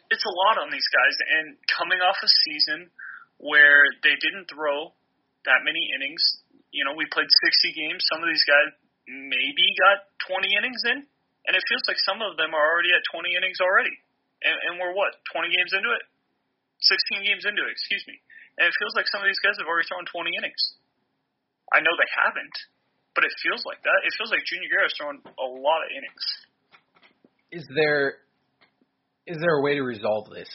it's 0.09 0.25
a 0.25 0.33
lot 0.49 0.57
on 0.57 0.73
these 0.73 0.89
guys, 0.89 1.15
and 1.21 1.45
coming 1.69 2.01
off 2.01 2.17
a 2.25 2.31
season 2.49 2.89
where 3.37 3.85
they 4.01 4.17
didn't 4.17 4.49
throw 4.49 4.89
that 5.45 5.61
many 5.61 5.93
innings. 5.93 6.21
You 6.73 6.85
know, 6.85 6.93
we 6.97 7.05
played 7.09 7.29
60 7.29 7.77
games. 7.77 8.05
Some 8.09 8.21
of 8.21 8.29
these 8.29 8.45
guys 8.45 8.73
maybe 9.09 9.65
got 9.81 10.05
20 10.29 10.45
innings 10.53 10.81
in 10.85 11.01
and 11.49 11.51
it 11.57 11.63
feels 11.65 11.81
like 11.89 11.97
some 12.05 12.21
of 12.21 12.37
them 12.37 12.53
are 12.53 12.61
already 12.61 12.93
at 12.93 13.01
20 13.09 13.25
innings 13.33 13.57
already. 13.57 13.93
And, 14.45 14.53
and 14.53 14.73
we're 14.77 14.93
what, 14.93 15.17
20 15.33 15.49
games 15.49 15.73
into 15.73 15.89
it? 15.89 16.03
16 16.79 17.25
games 17.25 17.43
into 17.43 17.65
it, 17.65 17.73
excuse 17.73 18.05
me. 18.05 18.21
And 18.61 18.69
it 18.69 18.75
feels 18.77 18.93
like 18.93 19.09
some 19.09 19.25
of 19.25 19.27
these 19.27 19.39
guys 19.41 19.57
have 19.57 19.67
already 19.67 19.89
thrown 19.89 20.05
20 20.05 20.29
innings. 20.37 20.61
I 21.73 21.81
know 21.81 21.91
they 21.97 22.11
haven't, 22.13 22.55
but 23.17 23.25
it 23.25 23.33
feels 23.41 23.65
like 23.65 23.81
that. 23.81 23.99
It 24.05 24.13
feels 24.15 24.31
like 24.31 24.45
Junior 24.45 24.69
Guerra's 24.69 24.95
thrown 24.95 25.19
a 25.25 25.47
lot 25.59 25.79
of 25.83 25.89
innings. 25.91 26.25
Is 27.51 27.65
there 27.73 28.23
is 29.29 29.37
there 29.37 29.57
a 29.57 29.61
way 29.61 29.75
to 29.75 29.83
resolve 29.83 30.29
this? 30.33 30.49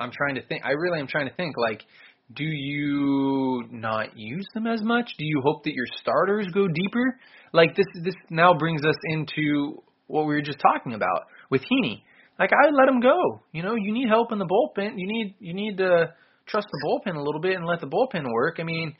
I'm 0.00 0.10
trying 0.10 0.36
to 0.36 0.42
think. 0.42 0.64
I 0.64 0.72
really 0.72 0.98
am 0.98 1.06
trying 1.06 1.28
to 1.28 1.34
think. 1.34 1.56
Like, 1.56 1.84
do 2.32 2.44
you 2.44 3.64
not 3.70 4.16
use 4.16 4.46
them 4.54 4.66
as 4.66 4.82
much? 4.82 5.10
Do 5.18 5.24
you 5.24 5.42
hope 5.44 5.64
that 5.64 5.74
your 5.74 5.86
starters 6.00 6.48
go 6.54 6.66
deeper? 6.68 7.18
Like 7.52 7.76
this. 7.76 7.86
This 8.02 8.14
now 8.30 8.54
brings 8.54 8.84
us 8.84 8.96
into 9.04 9.82
what 10.06 10.26
we 10.26 10.34
were 10.34 10.42
just 10.42 10.58
talking 10.58 10.94
about 10.94 11.22
with 11.50 11.62
Heaney. 11.62 12.02
Like 12.38 12.50
I 12.52 12.70
let 12.70 12.88
him 12.88 13.00
go. 13.00 13.42
You 13.52 13.62
know, 13.62 13.74
you 13.74 13.92
need 13.92 14.08
help 14.08 14.32
in 14.32 14.38
the 14.38 14.46
bullpen. 14.46 14.94
You 14.96 15.06
need 15.06 15.34
you 15.38 15.54
need 15.54 15.76
to 15.78 16.14
trust 16.46 16.66
the 16.70 16.86
bullpen 16.86 17.16
a 17.16 17.22
little 17.22 17.40
bit 17.40 17.56
and 17.56 17.66
let 17.66 17.80
the 17.80 17.86
bullpen 17.86 18.24
work. 18.32 18.56
I 18.58 18.64
mean, 18.64 18.96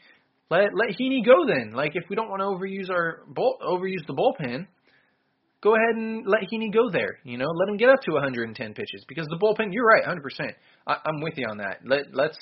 let 0.50 0.68
let 0.74 0.90
Heaney 0.90 1.24
go 1.24 1.46
then. 1.46 1.72
Like 1.74 1.92
if 1.94 2.04
we 2.08 2.16
don't 2.16 2.28
want 2.28 2.40
to 2.40 2.46
overuse 2.46 2.90
our 2.90 3.22
bull 3.26 3.56
overuse 3.66 4.06
the 4.06 4.14
bullpen, 4.14 4.66
go 5.62 5.74
ahead 5.74 5.96
and 5.96 6.26
let 6.26 6.42
Heaney 6.42 6.72
go 6.72 6.90
there. 6.90 7.18
You 7.24 7.38
know, 7.38 7.46
let 7.46 7.68
him 7.68 7.76
get 7.76 7.88
up 7.88 8.00
to 8.02 8.12
110 8.12 8.74
pitches 8.74 9.04
because 9.08 9.26
the 9.26 9.38
bullpen. 9.42 9.72
You're 9.72 9.86
right, 9.86 10.02
100. 10.02 10.22
percent 10.22 10.52
I'm 10.86 11.22
with 11.22 11.34
you 11.36 11.46
on 11.50 11.58
that. 11.58 11.78
Let 11.84 12.14
let's 12.14 12.38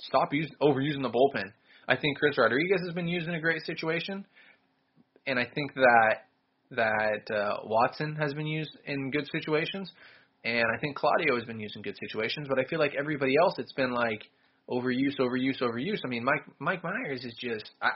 stop 0.00 0.32
use, 0.32 0.50
overusing 0.62 1.02
the 1.02 1.10
bullpen. 1.10 1.52
I 1.88 1.96
think 1.96 2.18
Chris 2.18 2.36
Rodriguez 2.36 2.80
has 2.84 2.94
been 2.94 3.08
used 3.08 3.28
in 3.28 3.34
a 3.34 3.40
great 3.40 3.64
situation, 3.64 4.24
and 5.26 5.38
I 5.38 5.44
think 5.54 5.74
that 5.74 6.16
that 6.70 7.34
uh, 7.34 7.60
Watson 7.64 8.14
has 8.16 8.34
been 8.34 8.46
used 8.46 8.76
in 8.84 9.10
good 9.10 9.26
situations, 9.32 9.90
and 10.44 10.64
I 10.74 10.78
think 10.80 10.96
Claudio 10.96 11.34
has 11.36 11.44
been 11.44 11.58
used 11.58 11.76
in 11.76 11.82
good 11.82 11.96
situations. 11.98 12.46
But 12.48 12.58
I 12.58 12.64
feel 12.64 12.78
like 12.78 12.92
everybody 12.98 13.34
else, 13.42 13.54
it's 13.58 13.72
been 13.72 13.92
like 13.92 14.22
overuse, 14.68 15.18
overuse, 15.18 15.60
overuse. 15.62 16.00
I 16.04 16.08
mean, 16.08 16.24
Mike 16.24 16.44
Mike 16.58 16.82
Mayers 16.82 17.24
is 17.24 17.34
just 17.40 17.70
I 17.80 17.86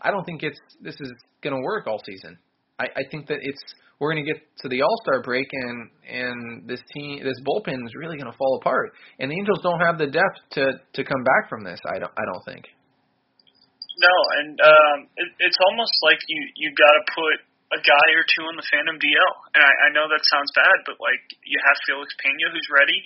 I, 0.00 0.08
I 0.08 0.10
don't 0.10 0.24
think 0.24 0.42
it's 0.42 0.58
this 0.80 0.96
is 1.00 1.12
going 1.42 1.54
to 1.54 1.62
work 1.62 1.86
all 1.86 2.00
season. 2.06 2.38
I, 2.78 2.84
I 2.84 3.02
think 3.10 3.28
that 3.28 3.38
it's 3.40 3.62
we're 3.98 4.12
going 4.12 4.24
to 4.24 4.28
get 4.28 4.44
to 4.60 4.68
the 4.68 4.82
All 4.82 4.96
Star 5.02 5.22
break 5.22 5.48
and 5.52 5.88
and 6.04 6.68
this 6.68 6.80
team 6.92 7.24
this 7.24 7.40
bullpen 7.40 7.80
is 7.86 7.94
really 7.96 8.16
going 8.20 8.30
to 8.30 8.36
fall 8.36 8.60
apart. 8.60 8.92
And 9.18 9.30
the 9.30 9.36
Angels 9.36 9.60
don't 9.62 9.80
have 9.80 9.96
the 9.96 10.06
depth 10.06 10.38
to 10.60 10.76
to 10.80 11.00
come 11.04 11.24
back 11.24 11.48
from 11.48 11.64
this. 11.64 11.80
I 11.88 11.98
don't 11.98 12.12
I 12.12 12.24
don't 12.28 12.44
think. 12.44 12.68
No, 13.96 14.16
and 14.44 14.52
um, 14.60 14.98
it, 15.16 15.28
it's 15.40 15.56
almost 15.72 15.96
like 16.04 16.20
you 16.28 16.40
you 16.56 16.68
got 16.76 16.92
to 16.92 17.02
put 17.16 17.36
a 17.72 17.80
guy 17.80 18.08
or 18.14 18.24
two 18.28 18.44
in 18.52 18.54
the 18.60 18.66
Phantom 18.68 19.00
DL. 19.00 19.34
And 19.56 19.62
I, 19.64 19.72
I 19.72 19.96
know 19.96 20.06
that 20.06 20.22
sounds 20.28 20.52
bad, 20.52 20.84
but 20.84 21.00
like 21.00 21.24
you 21.48 21.56
have 21.64 21.76
Felix 21.88 22.12
Pena 22.20 22.52
who's 22.52 22.68
ready, 22.68 23.00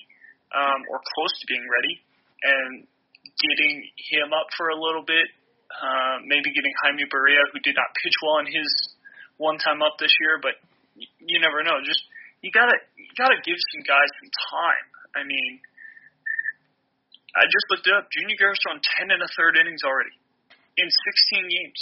um, 0.50 0.80
or 0.90 0.98
close 1.14 1.34
to 1.38 1.46
being 1.46 1.62
ready, 1.62 1.94
and 2.42 2.72
getting 3.38 3.86
him 4.10 4.34
up 4.34 4.50
for 4.58 4.74
a 4.74 4.78
little 4.78 5.06
bit. 5.06 5.30
Uh, 5.70 6.18
maybe 6.26 6.50
getting 6.50 6.74
Jaime 6.82 7.06
Barria, 7.06 7.46
who 7.54 7.62
did 7.62 7.78
not 7.78 7.86
pitch 8.02 8.16
well 8.26 8.42
in 8.42 8.50
his 8.50 8.66
one 9.40 9.56
time 9.56 9.80
up 9.80 9.96
this 9.96 10.12
year, 10.20 10.36
but 10.36 10.60
you 11.00 11.40
never 11.40 11.64
know. 11.64 11.80
Just 11.80 12.04
you 12.44 12.52
gotta 12.52 12.76
you 13.00 13.08
gotta 13.16 13.40
give 13.40 13.56
some 13.72 13.82
guys 13.88 14.08
some 14.20 14.32
time. 14.52 14.86
I 15.16 15.22
mean, 15.24 15.64
I 17.32 17.48
just 17.48 17.66
looked 17.72 17.88
it 17.88 17.96
up. 17.96 18.12
Junior 18.12 18.36
Guerra's 18.36 18.60
thrown 18.60 18.84
ten 19.00 19.08
and 19.08 19.24
a 19.24 19.30
third 19.32 19.56
innings 19.56 19.80
already 19.80 20.12
in 20.76 20.86
16 20.86 21.48
games. 21.48 21.80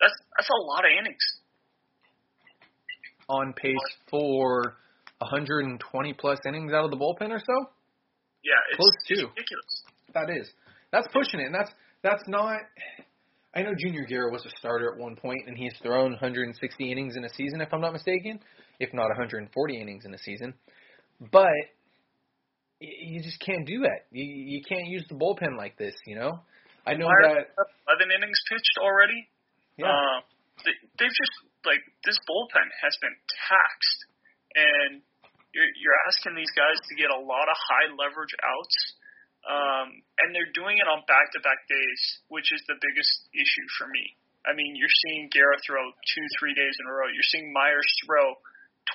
That's 0.00 0.16
that's 0.36 0.48
a 0.48 0.60
lot 0.64 0.88
of 0.88 0.92
innings 0.96 1.24
on 3.28 3.52
pace 3.52 3.76
for 4.10 4.76
120 5.18 6.12
plus 6.14 6.38
innings 6.46 6.72
out 6.72 6.84
of 6.84 6.90
the 6.90 6.96
bullpen 6.96 7.30
or 7.30 7.38
so. 7.38 7.70
Yeah, 8.42 8.54
it's, 8.70 8.76
close 8.76 8.96
to 9.08 9.26
ridiculous. 9.28 9.82
That 10.14 10.30
is. 10.30 10.48
That's 10.92 11.08
pushing 11.12 11.40
it, 11.40 11.46
and 11.46 11.54
that's 11.54 11.70
that's 12.02 12.22
not. 12.26 12.60
I 13.54 13.62
know 13.62 13.72
Junior 13.78 14.04
Guerra 14.04 14.30
was 14.30 14.44
a 14.44 14.50
starter 14.58 14.92
at 14.92 14.98
one 14.98 15.16
point, 15.16 15.42
and 15.46 15.56
he's 15.56 15.72
thrown 15.82 16.12
160 16.12 16.92
innings 16.92 17.16
in 17.16 17.24
a 17.24 17.30
season, 17.30 17.60
if 17.60 17.72
I'm 17.72 17.80
not 17.80 17.92
mistaken, 17.92 18.40
if 18.78 18.92
not 18.92 19.08
140 19.08 19.48
innings 19.80 20.04
in 20.04 20.14
a 20.14 20.18
season. 20.18 20.54
But 21.32 21.56
you 22.80 23.22
just 23.22 23.40
can't 23.40 23.66
do 23.66 23.82
that. 23.82 24.06
You 24.12 24.22
you 24.22 24.62
can't 24.62 24.86
use 24.86 25.04
the 25.08 25.16
bullpen 25.16 25.56
like 25.56 25.76
this, 25.76 25.94
you 26.06 26.14
know. 26.14 26.40
I 26.86 26.94
know 26.94 27.08
that 27.08 27.52
11 27.56 28.14
innings 28.14 28.38
pitched 28.48 28.76
already. 28.80 29.28
Yeah. 29.76 29.90
Uh, 29.90 30.18
they, 30.64 30.74
they've 30.98 31.12
just 31.12 31.34
like 31.66 31.82
this 32.06 32.18
bullpen 32.24 32.68
has 32.82 32.94
been 33.02 33.16
taxed, 33.50 34.00
and 34.54 35.02
you're 35.50 35.72
you're 35.82 36.00
asking 36.06 36.38
these 36.38 36.52
guys 36.54 36.78
to 36.78 36.94
get 36.94 37.10
a 37.10 37.18
lot 37.18 37.50
of 37.50 37.56
high 37.58 37.88
leverage 37.98 38.34
outs, 38.46 38.76
um, 39.48 39.88
and 40.20 40.36
they're 40.36 40.52
doing 40.52 40.76
it 40.76 40.86
on 40.86 41.02
back 41.08 41.32
to 41.32 41.40
back 41.40 41.64
days, 41.66 42.02
which 42.28 42.52
is 42.52 42.60
the 42.68 42.76
biggest 42.76 43.32
issue 43.32 43.68
for 43.80 43.88
me. 43.88 44.14
I 44.44 44.52
mean, 44.52 44.76
you're 44.76 44.92
seeing 45.08 45.32
Guerra 45.32 45.56
throw 45.64 45.82
two, 45.82 46.26
three 46.38 46.52
days 46.52 46.76
in 46.78 46.84
a 46.86 46.92
row. 46.92 47.08
You're 47.08 47.32
seeing 47.32 47.52
Mayers 47.52 47.88
throw 48.04 48.36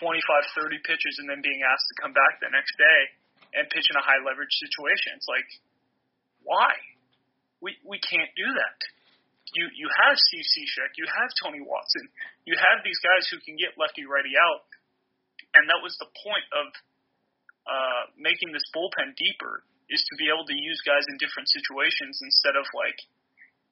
25, 0.02 0.22
30 0.56 0.88
pitches 0.88 1.20
and 1.22 1.28
then 1.30 1.42
being 1.42 1.62
asked 1.66 1.86
to 1.94 1.96
come 2.02 2.14
back 2.14 2.42
the 2.42 2.50
next 2.50 2.74
day 2.78 3.02
and 3.60 3.70
pitch 3.70 3.86
in 3.90 3.98
a 3.98 4.06
high 4.06 4.22
leverage 4.22 4.54
situation. 4.62 5.18
It's 5.18 5.30
like, 5.30 5.50
why? 6.42 6.74
We 7.62 7.78
we 7.86 7.98
can't 8.02 8.32
do 8.38 8.48
that 8.48 8.78
you 9.56 9.70
you 9.78 9.88
have 9.90 10.18
Steve 10.18 10.46
Cishek, 10.46 10.98
you 10.98 11.06
have 11.06 11.30
Tony 11.42 11.62
Watson, 11.62 12.06
you 12.46 12.58
have 12.58 12.82
these 12.82 12.98
guys 13.02 13.30
who 13.30 13.38
can 13.46 13.56
get 13.58 13.78
lefty 13.78 14.06
righty 14.06 14.34
out, 14.34 14.66
and 15.54 15.70
that 15.70 15.80
was 15.82 15.94
the 16.02 16.10
point 16.10 16.48
of 16.54 16.66
uh, 17.64 18.04
making 18.18 18.52
this 18.52 18.66
bullpen 18.74 19.14
deeper 19.16 19.64
is 19.90 20.02
to 20.02 20.14
be 20.20 20.32
able 20.32 20.46
to 20.48 20.56
use 20.56 20.80
guys 20.86 21.04
in 21.10 21.18
different 21.20 21.50
situations 21.50 22.20
instead 22.24 22.56
of 22.56 22.66
like, 22.72 23.00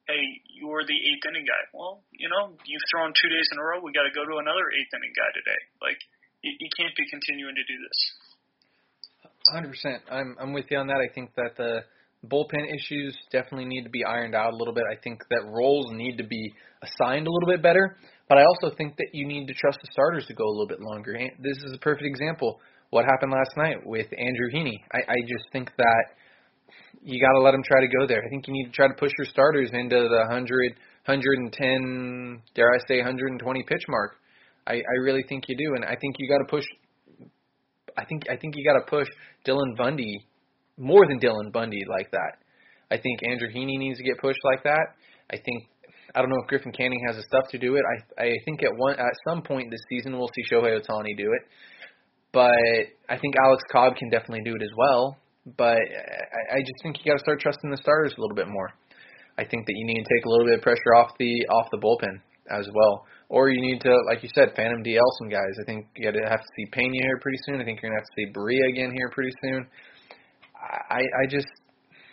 hey, 0.08 0.22
you're 0.50 0.84
the 0.84 0.98
eighth 0.98 1.24
inning 1.30 1.46
guy. 1.46 1.62
Well, 1.72 2.02
you 2.12 2.28
know, 2.28 2.52
you've 2.66 2.86
thrown 2.90 3.14
two 3.14 3.30
days 3.30 3.48
in 3.52 3.58
a 3.58 3.64
row. 3.64 3.80
We 3.80 3.94
got 3.94 4.08
to 4.08 4.14
go 4.14 4.26
to 4.26 4.42
another 4.42 4.66
eighth 4.74 4.92
inning 4.92 5.14
guy 5.14 5.30
today. 5.32 5.60
Like, 5.80 6.00
you, 6.42 6.68
can't 6.74 6.94
be 6.98 7.06
continuing 7.06 7.54
to 7.54 7.64
do 7.64 7.76
this. 7.78 7.98
100%. 9.54 9.98
I'm 10.10 10.36
I'm 10.40 10.52
with 10.52 10.66
you 10.70 10.78
on 10.78 10.86
that. 10.88 10.98
I 10.98 11.12
think 11.12 11.34
that 11.36 11.56
the 11.56 11.82
bullpen 12.26 12.72
issues 12.74 13.16
definitely 13.30 13.64
need 13.64 13.82
to 13.82 13.90
be 13.90 14.04
ironed 14.04 14.34
out 14.34 14.52
a 14.52 14.56
little 14.56 14.74
bit. 14.74 14.84
I 14.90 14.96
think 14.96 15.22
that 15.30 15.44
roles 15.46 15.90
need 15.92 16.18
to 16.18 16.24
be 16.24 16.52
assigned 16.82 17.26
a 17.26 17.30
little 17.30 17.48
bit 17.48 17.62
better, 17.62 17.96
but 18.28 18.38
I 18.38 18.44
also 18.44 18.74
think 18.76 18.96
that 18.96 19.08
you 19.12 19.26
need 19.26 19.46
to 19.48 19.54
trust 19.54 19.78
the 19.82 19.88
starters 19.92 20.26
to 20.26 20.34
go 20.34 20.44
a 20.44 20.50
little 20.50 20.68
bit 20.68 20.80
longer. 20.80 21.12
And 21.12 21.30
This 21.38 21.58
is 21.58 21.72
a 21.74 21.78
perfect 21.78 22.06
example. 22.06 22.60
What 22.92 23.06
happened 23.06 23.32
last 23.32 23.56
night 23.56 23.86
with 23.86 24.06
Andrew 24.12 24.52
Heaney? 24.52 24.76
I, 24.92 24.98
I 25.12 25.16
just 25.22 25.48
think 25.50 25.70
that 25.78 26.04
you 27.02 27.18
got 27.24 27.32
to 27.32 27.40
let 27.40 27.54
him 27.54 27.62
try 27.64 27.80
to 27.80 27.88
go 27.88 28.06
there. 28.06 28.22
I 28.22 28.28
think 28.28 28.46
you 28.46 28.52
need 28.52 28.66
to 28.66 28.70
try 28.70 28.86
to 28.86 28.92
push 28.92 29.10
your 29.16 29.24
starters 29.28 29.70
into 29.72 29.96
the 29.96 30.28
100, 30.28 30.76
110, 31.06 32.42
dare 32.54 32.68
I 32.68 32.78
say, 32.86 32.98
120 32.98 33.62
pitch 33.62 33.82
mark. 33.88 34.16
I, 34.66 34.74
I 34.74 34.96
really 35.04 35.24
think 35.26 35.44
you 35.48 35.56
do, 35.56 35.74
and 35.74 35.86
I 35.86 35.96
think 35.96 36.16
you 36.18 36.28
got 36.28 36.44
to 36.44 36.50
push. 36.50 36.64
I 37.96 38.04
think 38.04 38.24
I 38.30 38.36
think 38.36 38.56
you 38.56 38.62
got 38.62 38.78
to 38.78 38.84
push 38.84 39.08
Dylan 39.48 39.74
Bundy 39.74 40.28
more 40.76 41.06
than 41.08 41.18
Dylan 41.18 41.50
Bundy 41.50 41.80
like 41.88 42.10
that. 42.10 42.44
I 42.90 42.98
think 42.98 43.20
Andrew 43.26 43.48
Heaney 43.48 43.78
needs 43.78 43.96
to 43.96 44.04
get 44.04 44.18
pushed 44.18 44.44
like 44.44 44.64
that. 44.64 44.84
I 45.30 45.36
think 45.36 45.64
I 46.14 46.20
don't 46.20 46.28
know 46.28 46.42
if 46.42 46.48
Griffin 46.48 46.72
Canning 46.72 47.00
has 47.06 47.16
the 47.16 47.22
stuff 47.22 47.48
to 47.52 47.58
do 47.58 47.74
it. 47.76 47.82
I 47.88 48.24
I 48.24 48.32
think 48.44 48.62
at 48.62 48.76
one 48.76 48.96
at 48.98 49.16
some 49.26 49.40
point 49.40 49.70
this 49.70 49.80
season 49.88 50.18
we'll 50.18 50.28
see 50.28 50.54
Shohei 50.54 50.78
Ohtani 50.78 51.16
do 51.16 51.32
it, 51.32 51.42
but 52.32 52.56
I 53.08 53.18
think 53.18 53.34
Alex 53.44 53.62
Cobb 53.70 53.96
can 53.96 54.08
definitely 54.10 54.42
do 54.44 54.56
it 54.56 54.62
as 54.62 54.72
well. 54.76 55.16
But 55.56 55.76
I, 55.76 56.56
I 56.56 56.60
just 56.60 56.78
think 56.82 56.98
you 56.98 57.10
got 57.10 57.18
to 57.18 57.24
start 57.24 57.40
trusting 57.40 57.70
the 57.70 57.76
starters 57.76 58.14
a 58.16 58.20
little 58.20 58.36
bit 58.36 58.48
more. 58.48 58.70
I 59.38 59.44
think 59.44 59.66
that 59.66 59.74
you 59.74 59.86
need 59.86 60.04
to 60.04 60.08
take 60.08 60.24
a 60.24 60.28
little 60.28 60.46
bit 60.46 60.58
of 60.58 60.62
pressure 60.62 60.94
off 60.96 61.16
the 61.18 61.46
off 61.48 61.66
the 61.72 61.78
bullpen 61.78 62.20
as 62.50 62.68
well, 62.74 63.06
or 63.28 63.48
you 63.48 63.60
need 63.60 63.80
to, 63.80 63.92
like 64.06 64.22
you 64.22 64.28
said, 64.34 64.52
Phantom 64.54 64.84
DL 64.84 65.10
some 65.18 65.28
guys. 65.28 65.54
I 65.60 65.64
think 65.64 65.88
you 65.96 66.04
got 66.04 66.18
to 66.18 66.28
have 66.28 66.40
to 66.40 66.50
see 66.56 66.66
Pena 66.70 67.00
here 67.00 67.18
pretty 67.18 67.38
soon. 67.46 67.60
I 67.60 67.64
think 67.64 67.80
you're 67.80 67.90
gonna 67.90 68.00
have 68.00 68.10
to 68.10 68.16
see 68.16 68.28
Barria 68.30 68.68
again 68.68 68.92
here 68.92 69.08
pretty 69.10 69.32
soon. 69.42 69.66
I 70.62 71.00
I 71.00 71.24
just 71.26 71.48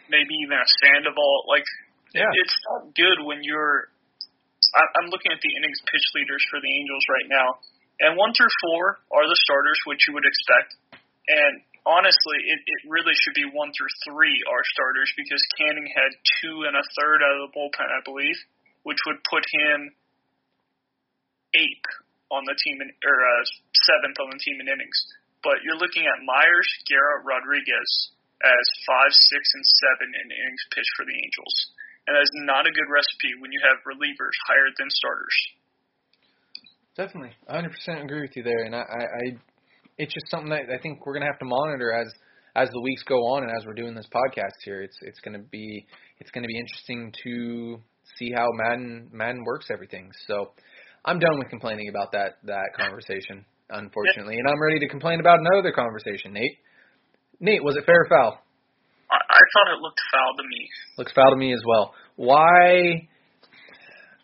maybe 0.10 0.34
even 0.42 0.58
a 0.58 0.68
Sandoval. 0.82 1.46
Like 1.48 1.68
yeah. 2.16 2.26
it's 2.34 2.58
not 2.72 2.96
good 2.96 3.26
when 3.26 3.40
you're. 3.44 3.94
I, 4.70 4.82
I'm 5.02 5.10
looking 5.10 5.32
at 5.32 5.42
the 5.42 5.52
innings 5.60 5.82
pitch 5.86 6.08
leaders 6.16 6.44
for 6.50 6.62
the 6.62 6.70
Angels 6.70 7.06
right 7.10 7.30
now, 7.30 7.48
and 8.00 8.16
one 8.16 8.32
through 8.32 8.52
four 8.64 9.00
are 9.12 9.28
the 9.28 9.40
starters, 9.44 9.80
which 9.86 10.08
you 10.08 10.14
would 10.16 10.28
expect, 10.28 10.76
and 11.28 11.62
honestly, 11.86 12.40
it, 12.48 12.60
it 12.66 12.82
really 12.90 13.16
should 13.16 13.36
be 13.36 13.48
one 13.50 13.72
through 13.74 13.92
three 14.08 14.38
are 14.46 14.64
starters 14.74 15.12
because 15.18 15.42
Canning 15.58 15.90
had 15.90 16.12
two 16.42 16.70
and 16.70 16.76
a 16.76 16.86
third 17.00 17.20
out 17.26 17.36
of 17.40 17.42
the 17.50 17.54
bullpen, 17.56 17.90
I 17.90 18.02
believe, 18.06 18.38
which 18.84 19.00
would 19.10 19.20
put 19.26 19.44
him 19.50 19.94
eighth 21.58 21.90
on 22.30 22.46
the 22.46 22.56
team 22.62 22.78
in, 22.86 22.90
or 23.04 23.18
uh, 23.18 23.44
seventh 23.74 24.18
on 24.22 24.30
the 24.30 24.42
team 24.42 24.62
in 24.62 24.70
innings. 24.70 25.00
But 25.42 25.64
you're 25.66 25.80
looking 25.80 26.06
at 26.06 26.22
Mayers, 26.22 26.70
Guerra, 26.86 27.24
Rodriguez 27.26 27.90
as 28.40 28.66
five, 28.88 29.12
six, 29.12 29.42
and 29.56 29.66
seven 29.84 30.10
in 30.14 30.28
innings 30.32 30.64
pitched 30.72 30.94
for 30.96 31.04
the 31.04 31.16
Angels, 31.16 31.56
and 32.08 32.16
that's 32.16 32.32
not 32.48 32.68
a 32.68 32.72
good 32.72 32.88
recipe 32.88 33.36
when 33.40 33.52
you 33.52 33.60
have 33.66 33.84
relievers 33.84 34.36
higher 34.48 34.72
than 34.78 34.88
starters. 34.88 35.38
Definitely, 37.00 37.32
100% 37.50 38.04
agree 38.04 38.20
with 38.20 38.36
you 38.36 38.44
there, 38.44 38.66
and 38.66 38.76
I, 38.76 38.80
I, 38.80 38.84
I 38.84 39.24
it's 39.98 40.14
just 40.14 40.30
something 40.30 40.50
that 40.50 40.68
I 40.68 40.78
think 40.84 41.06
we're 41.06 41.14
gonna 41.14 41.32
have 41.32 41.40
to 41.40 41.46
monitor 41.46 41.94
as 41.94 42.12
as 42.58 42.68
the 42.72 42.82
weeks 42.82 43.04
go 43.04 43.16
on 43.32 43.44
and 43.44 43.52
as 43.56 43.66
we're 43.66 43.74
doing 43.74 43.96
this 43.96 44.08
podcast 44.14 44.60
here. 44.66 44.82
It's 44.82 44.98
it's 45.04 45.22
gonna 45.22 45.40
be 45.40 45.88
it's 46.20 46.30
gonna 46.32 46.48
be 46.48 46.60
interesting 46.60 47.14
to 47.24 47.80
see 48.18 48.34
how 48.36 48.50
Maddon 48.52 49.08
Maddon 49.14 49.46
works 49.46 49.68
everything. 49.72 50.12
So 50.28 50.52
I'm 51.06 51.20
done 51.20 51.40
with 51.40 51.48
complaining 51.48 51.88
about 51.88 52.12
that 52.12 52.40
that 52.44 52.68
conversation, 52.78 53.46
unfortunately, 53.70 54.36
and 54.36 54.50
I'm 54.50 54.62
ready 54.62 54.80
to 54.80 54.90
complain 54.90 55.22
about 55.22 55.40
another 55.40 55.72
conversation. 55.72 56.34
Nate, 56.34 56.58
Nate, 57.40 57.64
was 57.64 57.78
it 57.78 57.86
fair 57.86 58.02
or 58.02 58.10
foul? 58.10 58.44
I, 59.10 59.16
I 59.16 59.42
thought 59.54 59.72
it 59.72 59.80
looked 59.80 60.02
foul 60.12 60.36
to 60.36 60.44
me. 60.44 60.68
Looks 60.98 61.14
foul 61.14 61.32
to 61.32 61.38
me 61.38 61.54
as 61.54 61.62
well. 61.66 61.94
Why 62.18 63.08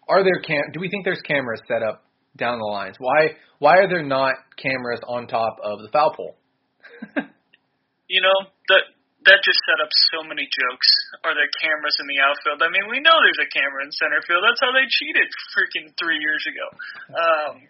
are 0.10 0.26
there 0.26 0.42
cam? 0.46 0.74
Do 0.74 0.82
we 0.82 0.90
think 0.90 1.06
there's 1.06 1.22
cameras 1.26 1.62
set 1.70 1.82
up 1.82 2.05
down 2.38 2.60
the 2.60 2.70
lines? 2.70 2.96
Why 3.00 3.36
why 3.60 3.80
are 3.80 3.88
there 3.88 4.04
not 4.04 4.36
cameras 4.58 5.00
on 5.08 5.28
top 5.28 5.58
of 5.64 5.80
the 5.80 5.90
foul 5.90 6.14
pole? 6.16 6.36
you 8.08 8.22
know 8.22 8.38
that 8.70 8.84
that 9.26 9.42
just 9.42 9.58
set 9.66 9.82
up 9.82 9.90
so 10.14 10.22
many 10.22 10.46
jokes. 10.46 10.90
Are 11.26 11.34
there 11.34 11.50
cameras 11.58 11.98
in 11.98 12.06
the 12.06 12.22
outfield? 12.22 12.62
I 12.62 12.70
mean, 12.70 12.86
we 12.94 13.02
know 13.02 13.18
there's 13.26 13.42
a 13.42 13.50
camera 13.50 13.82
in 13.82 13.90
center 13.90 14.22
field. 14.22 14.46
That's 14.46 14.62
how 14.62 14.70
they 14.70 14.86
cheated 14.86 15.28
freaking 15.58 15.90
three 15.98 16.22
years 16.22 16.44
ago. 16.46 16.68
Um, 17.16 17.62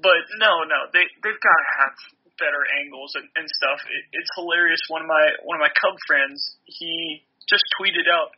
but 0.00 0.20
no, 0.36 0.68
no, 0.68 0.80
they 0.92 1.04
they've 1.24 1.42
got 1.42 1.58
to 1.64 1.70
have 1.80 1.94
better 2.38 2.62
angles 2.84 3.12
and, 3.16 3.26
and 3.34 3.46
stuff. 3.48 3.80
It, 3.88 4.04
it's 4.14 4.30
hilarious. 4.36 4.80
One 4.88 5.02
of 5.02 5.08
my 5.10 5.24
one 5.44 5.56
of 5.56 5.62
my 5.64 5.72
Cub 5.74 5.96
friends, 6.06 6.38
he 6.64 7.24
just 7.48 7.64
tweeted 7.80 8.06
out, 8.06 8.30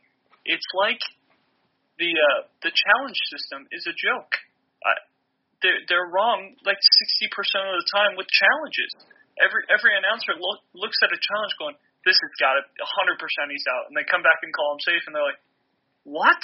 "It's 0.43 0.65
like 0.79 0.99
the 1.99 2.11
uh, 2.15 2.39
the 2.63 2.71
challenge 2.71 3.19
system 3.29 3.67
is 3.71 3.85
a 3.85 3.95
joke." 3.95 4.33
I, 4.81 4.95
they're, 5.61 5.81
they're 5.87 6.09
wrong 6.09 6.57
like 6.65 6.77
60% 6.77 7.29
of 7.69 7.75
the 7.77 7.87
time 7.93 8.17
with 8.17 8.27
challenges. 8.29 8.91
Every 9.39 9.63
every 9.71 9.93
announcer 9.95 10.35
look, 10.35 10.59
looks 10.75 10.99
at 11.01 11.09
a 11.09 11.17
challenge 11.17 11.53
going, 11.57 11.77
this 12.03 12.17
has 12.17 12.33
got 12.41 12.57
it, 12.57 12.65
100% 12.77 13.53
he's 13.53 13.67
out. 13.69 13.89
And 13.89 13.93
they 13.93 14.05
come 14.05 14.25
back 14.25 14.41
and 14.41 14.49
call 14.53 14.73
him 14.75 14.81
safe, 14.81 15.03
and 15.05 15.13
they're 15.13 15.25
like, 15.25 15.41
what? 16.03 16.41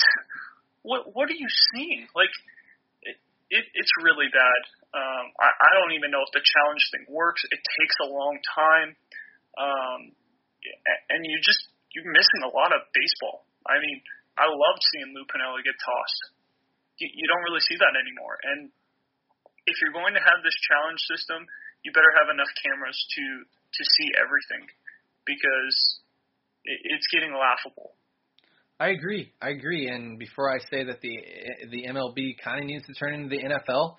What 0.86 1.01
what 1.12 1.27
are 1.27 1.36
you 1.38 1.49
seeing? 1.73 2.08
Like, 2.13 2.32
it, 3.03 3.17
it 3.49 3.65
it's 3.73 3.93
really 4.06 4.30
bad. 4.30 4.62
Um, 4.95 5.25
I, 5.41 5.49
I 5.51 5.69
don't 5.82 5.93
even 5.97 6.13
know 6.13 6.23
if 6.23 6.32
the 6.32 6.45
challenge 6.45 6.84
thing 6.93 7.06
works. 7.12 7.43
It 7.49 7.60
takes 7.60 7.97
a 8.06 8.08
long 8.08 8.39
time, 8.56 8.89
um, 9.60 9.99
and 11.12 11.19
you 11.25 11.41
just 11.43 11.67
you're 11.91 12.08
missing 12.08 12.45
a 12.45 12.51
lot 12.53 12.71
of 12.71 12.86
baseball. 12.93 13.43
I 13.67 13.82
mean, 13.82 13.99
I 14.38 14.47
loved 14.47 14.82
seeing 14.93 15.12
Lou 15.12 15.25
Piniella 15.27 15.60
get 15.65 15.75
tossed. 15.75 16.23
You, 17.01 17.10
you 17.12 17.25
don't 17.27 17.43
really 17.49 17.65
see 17.65 17.75
that 17.82 17.97
anymore, 17.99 18.38
and 18.45 18.71
if 19.67 19.75
you're 19.84 19.93
going 19.93 20.15
to 20.15 20.23
have 20.23 20.39
this 20.41 20.56
challenge 20.71 21.01
system, 21.12 21.43
you 21.84 21.91
better 21.91 22.12
have 22.23 22.34
enough 22.34 22.49
cameras 22.63 22.97
to 22.97 23.23
to 23.45 23.84
see 23.84 24.10
everything 24.15 24.63
because 25.27 25.77
it, 26.63 26.80
it's 26.95 27.08
getting 27.12 27.36
laughable. 27.36 27.93
I 28.80 28.89
agree. 28.89 29.34
I 29.41 29.49
agree. 29.49 29.89
And 29.89 30.17
before 30.17 30.49
I 30.49 30.60
say 30.71 30.84
that 30.84 31.01
the 31.01 31.15
the 31.69 31.86
MLB 31.91 32.39
kind 32.43 32.63
of 32.63 32.65
needs 32.65 32.86
to 32.88 32.93
turn 32.93 33.13
into 33.13 33.30
the 33.30 33.43
NFL, 33.43 33.95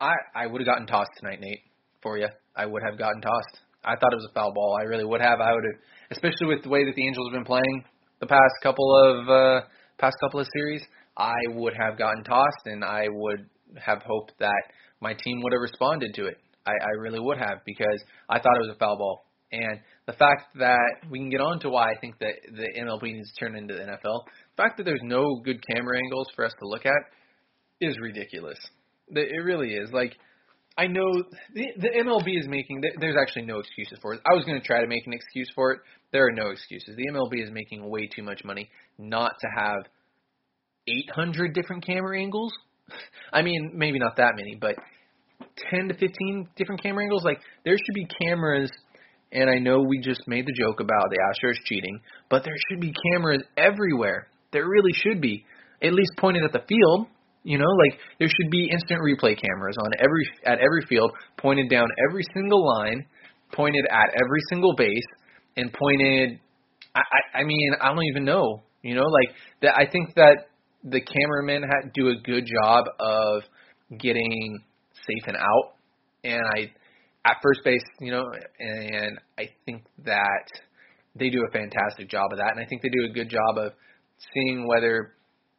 I 0.00 0.14
I 0.34 0.46
would 0.46 0.60
have 0.60 0.66
gotten 0.66 0.86
tossed 0.86 1.12
tonight, 1.18 1.40
Nate. 1.40 1.62
For 2.02 2.18
you, 2.18 2.28
I 2.54 2.66
would 2.66 2.82
have 2.82 2.98
gotten 2.98 3.20
tossed. 3.20 3.60
I 3.84 3.94
thought 3.94 4.12
it 4.12 4.16
was 4.16 4.28
a 4.30 4.34
foul 4.34 4.52
ball. 4.52 4.76
I 4.80 4.84
really 4.84 5.04
would 5.04 5.20
have. 5.20 5.40
I 5.40 5.52
would 5.52 5.64
have, 5.64 5.80
especially 6.10 6.46
with 6.48 6.62
the 6.62 6.68
way 6.68 6.84
that 6.84 6.94
the 6.94 7.06
Angels 7.06 7.28
have 7.30 7.38
been 7.38 7.46
playing 7.46 7.84
the 8.20 8.26
past 8.26 8.54
couple 8.62 8.88
of 8.94 9.28
uh, 9.28 9.60
past 9.98 10.16
couple 10.20 10.40
of 10.40 10.46
series. 10.54 10.82
I 11.16 11.34
would 11.48 11.74
have 11.78 11.98
gotten 11.98 12.22
tossed, 12.24 12.66
and 12.66 12.84
I 12.84 13.08
would 13.08 13.48
have 13.74 14.02
hoped 14.02 14.32
that 14.38 14.62
my 15.00 15.14
team 15.14 15.42
would 15.42 15.52
have 15.52 15.62
responded 15.62 16.14
to 16.14 16.26
it. 16.26 16.38
I, 16.66 16.72
I 16.72 17.00
really 17.00 17.20
would 17.20 17.38
have 17.38 17.58
because 17.64 18.02
I 18.28 18.38
thought 18.38 18.56
it 18.56 18.66
was 18.66 18.74
a 18.74 18.78
foul 18.78 18.96
ball. 18.96 19.26
And 19.52 19.78
the 20.06 20.12
fact 20.12 20.56
that 20.58 21.08
we 21.08 21.18
can 21.18 21.30
get 21.30 21.40
on 21.40 21.60
to 21.60 21.70
why 21.70 21.92
I 21.92 21.98
think 22.00 22.18
that 22.18 22.34
the 22.50 22.80
MLB 22.80 23.02
needs 23.14 23.32
to 23.32 23.44
turn 23.44 23.56
into 23.56 23.74
the 23.74 23.80
NFL, 23.80 24.24
the 24.24 24.62
fact 24.62 24.76
that 24.78 24.84
there's 24.84 25.00
no 25.02 25.40
good 25.44 25.64
camera 25.72 25.98
angles 25.98 26.26
for 26.34 26.44
us 26.44 26.52
to 26.58 26.66
look 26.66 26.84
at 26.84 26.92
is 27.80 27.96
ridiculous. 28.00 28.58
It 29.08 29.44
really 29.44 29.74
is. 29.74 29.90
Like, 29.92 30.16
I 30.76 30.88
know 30.88 31.06
the, 31.54 31.66
the 31.78 31.88
MLB 31.88 32.38
is 32.38 32.48
making, 32.48 32.82
there's 33.00 33.16
actually 33.20 33.46
no 33.46 33.60
excuses 33.60 33.98
for 34.02 34.14
it. 34.14 34.20
I 34.30 34.34
was 34.34 34.44
going 34.44 34.60
to 34.60 34.66
try 34.66 34.80
to 34.80 34.88
make 34.88 35.06
an 35.06 35.12
excuse 35.12 35.50
for 35.54 35.72
it. 35.72 35.80
There 36.12 36.26
are 36.26 36.32
no 36.32 36.50
excuses. 36.50 36.96
The 36.96 37.08
MLB 37.12 37.44
is 37.44 37.50
making 37.52 37.88
way 37.88 38.08
too 38.14 38.22
much 38.22 38.42
money 38.44 38.68
not 38.98 39.32
to 39.40 39.46
have 39.56 39.78
800 40.88 41.54
different 41.54 41.86
camera 41.86 42.18
angles 42.18 42.52
I 43.32 43.42
mean, 43.42 43.72
maybe 43.74 43.98
not 43.98 44.16
that 44.16 44.32
many, 44.36 44.56
but 44.60 44.76
10 45.70 45.88
to 45.88 45.94
15 45.94 46.48
different 46.56 46.82
camera 46.82 47.04
angles. 47.04 47.24
Like, 47.24 47.40
there 47.64 47.76
should 47.76 47.94
be 47.94 48.06
cameras, 48.22 48.70
and 49.32 49.50
I 49.50 49.58
know 49.58 49.80
we 49.82 50.00
just 50.00 50.22
made 50.26 50.46
the 50.46 50.52
joke 50.52 50.80
about 50.80 51.10
the 51.10 51.18
Astros 51.18 51.56
cheating, 51.64 52.00
but 52.30 52.44
there 52.44 52.54
should 52.68 52.80
be 52.80 52.92
cameras 53.12 53.42
everywhere. 53.56 54.28
There 54.52 54.66
really 54.66 54.92
should 54.92 55.20
be. 55.20 55.44
At 55.82 55.92
least 55.92 56.12
pointed 56.18 56.44
at 56.44 56.52
the 56.52 56.64
field. 56.66 57.08
You 57.42 57.58
know, 57.58 57.70
like 57.84 58.00
there 58.18 58.28
should 58.28 58.50
be 58.50 58.68
instant 58.72 59.00
replay 59.00 59.38
cameras 59.38 59.76
on 59.78 59.92
every 60.00 60.26
at 60.44 60.58
every 60.58 60.82
field, 60.88 61.12
pointed 61.38 61.70
down 61.70 61.86
every 62.08 62.24
single 62.34 62.66
line, 62.66 63.06
pointed 63.52 63.84
at 63.88 64.08
every 64.14 64.40
single 64.48 64.74
base, 64.74 65.06
and 65.56 65.72
pointed. 65.72 66.40
I, 66.94 67.00
I, 67.00 67.38
I 67.40 67.44
mean, 67.44 67.72
I 67.80 67.88
don't 67.88 68.02
even 68.10 68.24
know. 68.24 68.62
You 68.82 68.96
know, 68.96 69.04
like 69.04 69.36
that. 69.62 69.74
I 69.76 69.86
think 69.88 70.14
that 70.16 70.46
the 70.88 71.00
cameramen 71.00 71.62
had 71.62 71.92
do 71.92 72.08
a 72.08 72.16
good 72.22 72.46
job 72.46 72.84
of 73.00 73.42
getting 73.98 74.62
safe 74.94 75.24
and 75.26 75.36
out, 75.36 75.74
and 76.24 76.42
I 76.56 76.70
at 77.28 77.38
first 77.42 77.60
base, 77.64 77.82
you 78.00 78.12
know, 78.12 78.24
and 78.60 79.18
I 79.38 79.48
think 79.64 79.84
that 80.04 80.46
they 81.16 81.28
do 81.28 81.44
a 81.46 81.50
fantastic 81.50 82.08
job 82.08 82.32
of 82.32 82.38
that, 82.38 82.52
and 82.52 82.60
I 82.60 82.66
think 82.68 82.82
they 82.82 82.88
do 82.88 83.06
a 83.10 83.12
good 83.12 83.28
job 83.28 83.58
of 83.58 83.72
seeing 84.32 84.66
whether 84.68 85.14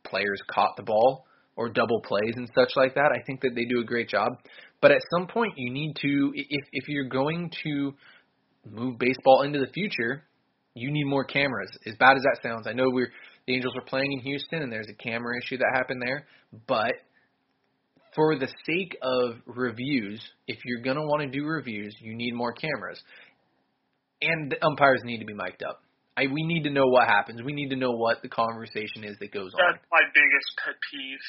players 0.05 0.41
caught 0.49 0.77
the 0.77 0.83
ball 0.83 1.25
or 1.57 1.69
double 1.69 2.01
plays 2.01 2.33
and 2.35 2.49
such 2.55 2.71
like 2.75 2.95
that. 2.95 3.11
I 3.11 3.21
think 3.25 3.41
that 3.41 3.51
they 3.53 3.65
do 3.65 3.81
a 3.81 3.83
great 3.83 4.07
job, 4.07 4.33
but 4.81 4.91
at 4.91 5.01
some 5.13 5.27
point 5.27 5.53
you 5.57 5.71
need 5.73 5.95
to, 6.01 6.31
if 6.35 6.65
if 6.71 6.87
you're 6.87 7.09
going 7.09 7.51
to 7.63 7.93
move 8.69 8.97
baseball 8.97 9.41
into 9.41 9.59
the 9.59 9.71
future, 9.73 10.23
you 10.73 10.91
need 10.91 11.05
more 11.05 11.25
cameras. 11.25 11.69
As 11.85 11.95
bad 11.99 12.15
as 12.15 12.23
that 12.23 12.39
sounds, 12.41 12.67
I 12.67 12.73
know 12.73 12.85
we're 12.87 13.11
the 13.47 13.55
Angels 13.55 13.73
were 13.75 13.87
playing 13.87 14.11
in 14.11 14.19
Houston, 14.19 14.61
and 14.61 14.71
there's 14.71 14.89
a 14.89 14.93
camera 14.93 15.39
issue 15.41 15.57
that 15.57 15.71
happened 15.73 16.01
there. 16.01 16.27
But 16.67 16.93
for 18.13 18.35
the 18.35 18.47
sake 18.65 18.97
of 19.01 19.39
reviews, 19.45 20.21
if 20.47 20.59
you're 20.65 20.83
going 20.83 20.97
to 20.97 21.07
want 21.07 21.23
to 21.23 21.31
do 21.31 21.45
reviews, 21.45 21.95
you 21.99 22.13
need 22.13 22.33
more 22.33 22.51
cameras. 22.51 23.01
And 24.21 24.51
the 24.51 24.59
umpires 24.65 25.01
need 25.03 25.19
to 25.19 25.25
be 25.25 25.33
mic'd 25.33 25.63
up. 25.63 25.81
I, 26.17 26.25
we 26.25 26.43
need 26.43 26.63
to 26.65 26.73
know 26.73 26.89
what 26.89 27.07
happens. 27.07 27.45
We 27.45 27.53
need 27.53 27.69
to 27.69 27.77
know 27.77 27.93
what 27.93 28.25
the 28.25 28.27
conversation 28.27 29.05
is 29.05 29.15
that 29.21 29.31
goes 29.31 29.53
That's 29.53 29.61
on. 29.61 29.77
That's 29.77 29.85
my 29.93 30.03
biggest 30.11 30.49
pet 30.57 30.75
peeve. 30.89 31.21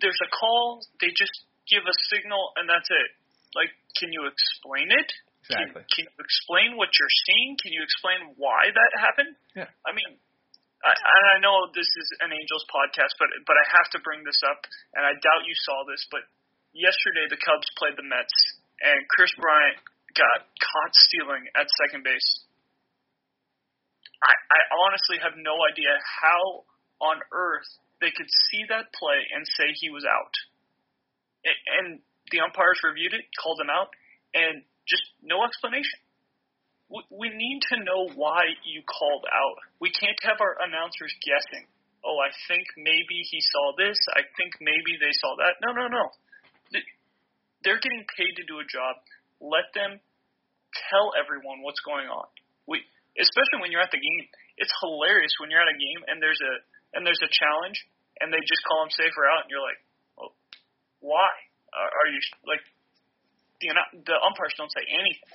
There's 0.00 0.18
a 0.22 0.30
call, 0.30 0.80
they 1.02 1.10
just 1.10 1.34
give 1.68 1.82
a 1.82 1.96
signal, 2.06 2.54
and 2.56 2.70
that's 2.70 2.86
it. 2.86 3.10
Like, 3.58 3.74
can 3.98 4.14
you 4.14 4.30
explain 4.30 4.94
it? 4.94 5.10
Exactly. 5.42 5.82
Can, 5.90 5.90
can 5.90 6.02
you 6.06 6.22
explain 6.22 6.78
what 6.78 6.94
you're 6.94 7.16
seeing? 7.26 7.58
Can 7.58 7.74
you 7.74 7.82
explain 7.82 8.38
why 8.38 8.70
that 8.70 8.90
happened? 8.94 9.34
Yeah. 9.58 9.68
I 9.82 9.90
mean, 9.90 10.22
I, 10.82 10.90
and 10.90 11.24
I 11.34 11.36
know 11.38 11.70
this 11.70 11.86
is 11.86 12.08
an 12.26 12.34
Angels 12.34 12.66
podcast, 12.66 13.14
but 13.18 13.30
but 13.46 13.54
I 13.54 13.64
have 13.78 13.88
to 13.94 14.02
bring 14.02 14.26
this 14.26 14.38
up, 14.42 14.66
and 14.98 15.06
I 15.06 15.14
doubt 15.14 15.46
you 15.46 15.54
saw 15.62 15.86
this, 15.86 16.02
but 16.10 16.26
yesterday 16.74 17.30
the 17.30 17.38
Cubs 17.38 17.70
played 17.78 17.94
the 17.94 18.06
Mets, 18.06 18.34
and 18.82 18.98
Kris 19.14 19.30
Bryant 19.38 19.78
got 20.18 20.50
caught 20.58 20.92
stealing 21.08 21.46
at 21.54 21.70
second 21.86 22.02
base. 22.02 22.44
I, 24.22 24.34
I 24.34 24.60
honestly 24.86 25.18
have 25.22 25.34
no 25.38 25.54
idea 25.66 25.98
how 25.98 26.66
on 27.02 27.18
earth 27.34 27.70
they 27.98 28.10
could 28.14 28.30
see 28.50 28.62
that 28.70 28.90
play 28.94 29.18
and 29.34 29.42
say 29.58 29.70
he 29.78 29.90
was 29.90 30.06
out. 30.06 30.34
And 31.42 31.98
the 32.30 32.38
umpires 32.38 32.78
reviewed 32.86 33.14
it, 33.14 33.26
called 33.38 33.58
him 33.58 33.70
out, 33.70 33.90
and 34.34 34.62
just 34.86 35.02
no 35.22 35.42
explanation. 35.42 35.98
We 36.92 37.32
need 37.32 37.60
to 37.72 37.80
know 37.80 38.12
why 38.12 38.44
you 38.68 38.84
called 38.84 39.24
out. 39.24 39.56
We 39.80 39.88
can't 39.88 40.18
have 40.28 40.44
our 40.44 40.60
announcers 40.60 41.12
guessing. 41.24 41.64
Oh, 42.04 42.18
I 42.20 42.28
think 42.50 42.68
maybe 42.76 43.24
he 43.24 43.40
saw 43.40 43.72
this. 43.78 43.96
I 44.12 44.26
think 44.36 44.52
maybe 44.60 45.00
they 45.00 45.14
saw 45.16 45.32
that. 45.40 45.56
No, 45.64 45.72
no, 45.72 45.88
no. 45.88 46.04
They're 47.64 47.80
getting 47.80 48.04
paid 48.18 48.36
to 48.36 48.44
do 48.44 48.58
a 48.58 48.66
job. 48.66 49.00
Let 49.40 49.70
them 49.72 50.02
tell 50.90 51.14
everyone 51.16 51.62
what's 51.62 51.80
going 51.86 52.10
on. 52.10 52.26
We, 52.66 52.82
especially 53.16 53.62
when 53.62 53.70
you're 53.70 53.84
at 53.84 53.94
the 53.94 54.02
game, 54.02 54.24
it's 54.58 54.72
hilarious 54.82 55.32
when 55.40 55.48
you're 55.48 55.62
at 55.62 55.70
a 55.70 55.78
game 55.78 56.00
and 56.10 56.20
there's 56.20 56.40
a 56.42 56.54
and 56.92 57.06
there's 57.06 57.22
a 57.24 57.30
challenge 57.32 57.78
and 58.20 58.28
they 58.28 58.42
just 58.44 58.60
call 58.68 58.84
them 58.84 58.92
safe 58.92 59.14
or 59.16 59.24
out, 59.24 59.48
and 59.48 59.50
you're 59.50 59.64
like, 59.64 59.80
well, 60.18 60.32
why? 61.00 61.30
Are, 61.72 61.88
are 61.88 62.08
you 62.12 62.20
like 62.44 62.60
the 63.62 63.72
the 64.04 64.16
umpires 64.20 64.52
don't 64.60 64.70
say 64.74 64.84
anything? 64.92 65.32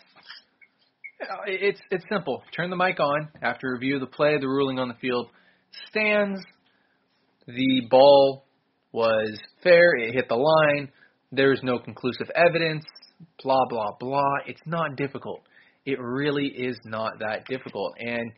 Uh, 1.19 1.25
it's 1.47 1.79
it's 1.89 2.03
simple. 2.11 2.43
Turn 2.55 2.69
the 2.69 2.75
mic 2.75 2.99
on 2.99 3.29
after 3.41 3.71
review 3.71 3.95
of 3.95 4.01
the 4.01 4.07
play, 4.07 4.37
the 4.39 4.47
ruling 4.47 4.77
on 4.77 4.87
the 4.87 4.93
field 4.95 5.29
stands. 5.89 6.39
The 7.47 7.87
ball 7.89 8.45
was 8.91 9.39
fair. 9.63 9.95
It 9.95 10.13
hit 10.13 10.29
the 10.29 10.35
line. 10.35 10.91
There's 11.31 11.61
no 11.63 11.79
conclusive 11.79 12.29
evidence. 12.35 12.85
Blah 13.43 13.65
blah 13.67 13.91
blah. 13.99 14.35
It's 14.45 14.61
not 14.67 14.95
difficult. 14.95 15.41
It 15.85 15.99
really 15.99 16.47
is 16.47 16.77
not 16.85 17.13
that 17.19 17.45
difficult, 17.45 17.93
and 17.99 18.31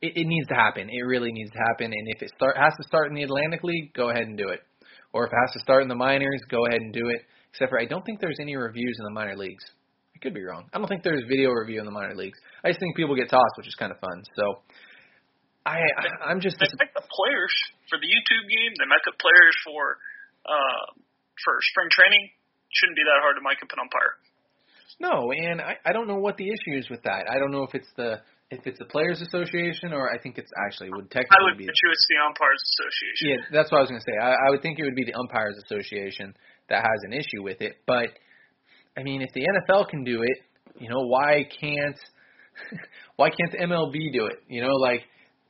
it, 0.00 0.12
it 0.16 0.26
needs 0.26 0.48
to 0.48 0.54
happen. 0.54 0.88
It 0.90 1.02
really 1.06 1.30
needs 1.30 1.50
to 1.52 1.58
happen. 1.58 1.92
And 1.92 2.08
if 2.16 2.22
it 2.22 2.32
start 2.34 2.56
has 2.56 2.72
to 2.76 2.88
start 2.88 3.08
in 3.08 3.14
the 3.14 3.22
Atlantic 3.22 3.62
League, 3.62 3.94
go 3.94 4.10
ahead 4.10 4.24
and 4.24 4.36
do 4.36 4.48
it. 4.48 4.60
Or 5.12 5.26
if 5.26 5.32
it 5.32 5.36
has 5.46 5.52
to 5.52 5.60
start 5.60 5.82
in 5.82 5.88
the 5.88 5.94
minors, 5.94 6.40
go 6.50 6.66
ahead 6.66 6.80
and 6.80 6.92
do 6.92 7.08
it. 7.08 7.22
Except 7.50 7.70
for 7.70 7.80
I 7.80 7.84
don't 7.84 8.04
think 8.04 8.20
there's 8.20 8.40
any 8.40 8.56
reviews 8.56 8.96
in 8.98 9.04
the 9.04 9.12
minor 9.12 9.36
leagues. 9.36 9.64
Could 10.24 10.32
be 10.32 10.40
wrong. 10.40 10.64
I 10.72 10.80
don't 10.80 10.88
think 10.88 11.04
there's 11.04 11.28
video 11.28 11.52
review 11.52 11.80
in 11.80 11.84
the 11.84 11.92
minor 11.92 12.16
leagues. 12.16 12.40
I 12.64 12.72
just 12.72 12.80
think 12.80 12.96
people 12.96 13.12
get 13.12 13.28
tossed, 13.28 13.60
which 13.60 13.68
is 13.68 13.76
kind 13.76 13.92
of 13.92 14.00
fun. 14.00 14.24
So 14.40 14.64
I, 15.68 15.84
I 15.84 16.32
I'm 16.32 16.40
just. 16.40 16.56
They 16.56 16.64
might 16.80 16.96
the 16.96 17.04
players 17.04 17.52
for 17.92 18.00
the 18.00 18.08
YouTube 18.08 18.44
game. 18.48 18.72
They 18.80 18.88
might 18.88 19.04
the 19.04 19.12
players 19.20 19.56
for 19.68 20.00
uh, 20.48 20.84
for 21.44 21.52
spring 21.68 21.92
training. 21.92 22.24
Shouldn't 22.72 22.96
be 22.96 23.04
that 23.04 23.20
hard 23.20 23.36
to 23.36 23.44
mic 23.44 23.60
up 23.60 23.68
an 23.68 23.84
umpire. 23.84 24.16
No, 24.96 25.28
and 25.28 25.60
I 25.60 25.76
I 25.84 25.92
don't 25.92 26.08
know 26.08 26.16
what 26.16 26.40
the 26.40 26.48
issue 26.48 26.72
is 26.72 26.88
with 26.88 27.04
that. 27.04 27.28
I 27.28 27.36
don't 27.36 27.52
know 27.52 27.68
if 27.68 27.76
it's 27.76 27.92
the 28.00 28.24
if 28.48 28.64
it's 28.64 28.80
the 28.80 28.88
players 28.88 29.20
association 29.20 29.92
or 29.92 30.08
I 30.08 30.16
think 30.16 30.40
it's 30.40 30.52
actually 30.64 30.88
would 30.88 31.12
technically 31.12 31.36
I 31.36 31.44
would 31.52 31.58
be. 31.60 31.68
you 31.68 31.90
it's 31.92 32.06
the 32.08 32.16
umpires 32.24 32.64
association. 32.64 33.24
Yeah, 33.28 33.40
that's 33.52 33.68
what 33.68 33.78
I 33.78 33.80
was 33.84 33.90
going 33.92 34.00
to 34.00 34.08
say. 34.08 34.16
I, 34.16 34.32
I 34.32 34.48
would 34.56 34.62
think 34.64 34.80
it 34.80 34.84
would 34.88 34.96
be 34.96 35.04
the 35.04 35.20
umpires 35.20 35.60
association 35.68 36.32
that 36.72 36.80
has 36.80 37.00
an 37.04 37.12
issue 37.12 37.44
with 37.44 37.60
it. 37.60 37.76
But 37.84 38.08
I 38.96 39.02
mean, 39.02 39.22
if 39.22 39.32
the 39.34 39.42
NFL 39.42 39.88
can 39.88 40.04
do 40.04 40.22
it, 40.22 40.38
you 40.78 40.88
know, 40.88 41.02
why 41.06 41.44
can't 41.50 41.98
why 43.16 43.30
can't 43.30 43.50
the 43.50 43.58
MLB 43.58 44.12
do 44.12 44.26
it? 44.26 44.38
You 44.48 44.62
know, 44.62 44.74
like 44.78 45.02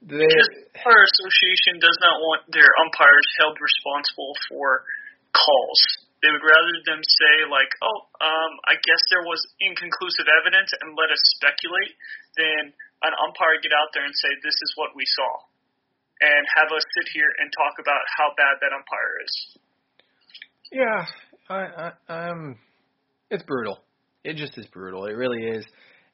the 0.04 0.20
umpire 0.20 1.04
association 1.04 1.80
does 1.80 1.96
not 2.00 2.20
want 2.20 2.44
their 2.52 2.68
umpires 2.84 3.28
held 3.40 3.56
responsible 3.56 4.32
for 4.48 4.84
calls. 5.32 5.80
They 6.20 6.32
would 6.32 6.44
rather 6.44 6.74
them 6.88 7.04
say 7.04 7.34
like, 7.48 7.68
"Oh, 7.84 8.00
um, 8.20 8.52
I 8.64 8.80
guess 8.80 9.02
there 9.12 9.24
was 9.28 9.40
inconclusive 9.60 10.28
evidence," 10.40 10.72
and 10.80 10.96
let 10.96 11.12
us 11.12 11.20
speculate, 11.36 11.92
than 12.36 12.72
an 13.04 13.12
umpire 13.28 13.60
get 13.60 13.72
out 13.76 13.92
there 13.92 14.04
and 14.04 14.16
say, 14.16 14.32
"This 14.40 14.56
is 14.56 14.72
what 14.76 14.96
we 14.96 15.04
saw," 15.04 15.30
and 16.20 16.42
have 16.56 16.72
us 16.72 16.84
sit 16.96 17.12
here 17.12 17.28
and 17.40 17.52
talk 17.52 17.76
about 17.76 18.04
how 18.16 18.32
bad 18.40 18.56
that 18.64 18.72
umpire 18.72 19.14
is. 19.20 19.34
Yeah, 20.72 21.00
I, 21.48 21.60
I, 21.60 21.88
um, 22.08 22.56
it's 23.30 23.42
brutal. 23.44 23.78
It 24.24 24.36
just 24.36 24.56
is 24.58 24.66
brutal. 24.72 25.06
It 25.06 25.12
really 25.12 25.42
is. 25.42 25.64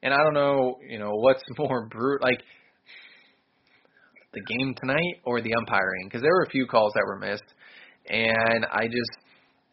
And 0.02 0.14
I 0.14 0.18
don't 0.18 0.34
know, 0.34 0.78
you 0.88 0.98
know, 0.98 1.10
what's 1.12 1.42
more 1.58 1.86
brutal, 1.86 2.26
like 2.26 2.42
the 4.32 4.40
game 4.42 4.74
tonight 4.80 5.20
or 5.24 5.40
the 5.40 5.52
umpiring, 5.54 6.04
because 6.04 6.22
there 6.22 6.32
were 6.32 6.44
a 6.46 6.50
few 6.50 6.66
calls 6.66 6.92
that 6.94 7.04
were 7.06 7.18
missed, 7.18 7.54
and 8.08 8.64
I 8.72 8.86
just 8.86 9.10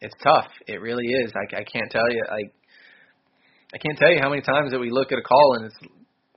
it's 0.00 0.14
tough. 0.22 0.46
It 0.66 0.80
really 0.80 1.06
is. 1.06 1.32
I, 1.34 1.56
I 1.56 1.64
can't 1.64 1.90
tell 1.90 2.08
you. 2.10 2.22
I 2.30 2.40
I 3.74 3.78
can't 3.78 3.98
tell 3.98 4.10
you 4.10 4.18
how 4.20 4.30
many 4.30 4.42
times 4.42 4.70
that 4.70 4.78
we 4.78 4.90
look 4.90 5.12
at 5.12 5.18
a 5.18 5.22
call 5.22 5.56
and 5.56 5.66
it's 5.66 5.76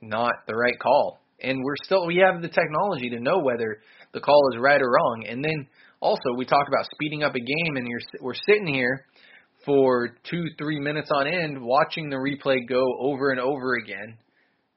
not 0.02 0.32
the 0.46 0.54
right 0.54 0.78
call. 0.78 1.20
And 1.40 1.58
we're 1.64 1.76
still 1.84 2.06
we 2.06 2.16
have 2.16 2.42
the 2.42 2.48
technology 2.48 3.10
to 3.10 3.20
know 3.20 3.38
whether 3.38 3.80
the 4.12 4.20
call 4.20 4.50
is 4.52 4.60
right 4.60 4.80
or 4.80 4.90
wrong. 4.90 5.24
And 5.28 5.42
then 5.44 5.66
also 6.00 6.34
we 6.36 6.44
talk 6.44 6.66
about 6.68 6.86
speeding 6.94 7.22
up 7.22 7.34
a 7.34 7.40
game, 7.40 7.76
and 7.76 7.86
you're 7.88 8.00
we're 8.20 8.34
sitting 8.46 8.66
here 8.66 9.06
for 9.64 10.16
two 10.28 10.44
three 10.58 10.80
minutes 10.80 11.10
on 11.14 11.26
end 11.26 11.62
watching 11.62 12.10
the 12.10 12.16
replay 12.16 12.66
go 12.68 12.82
over 12.98 13.30
and 13.30 13.40
over 13.40 13.74
again 13.74 14.16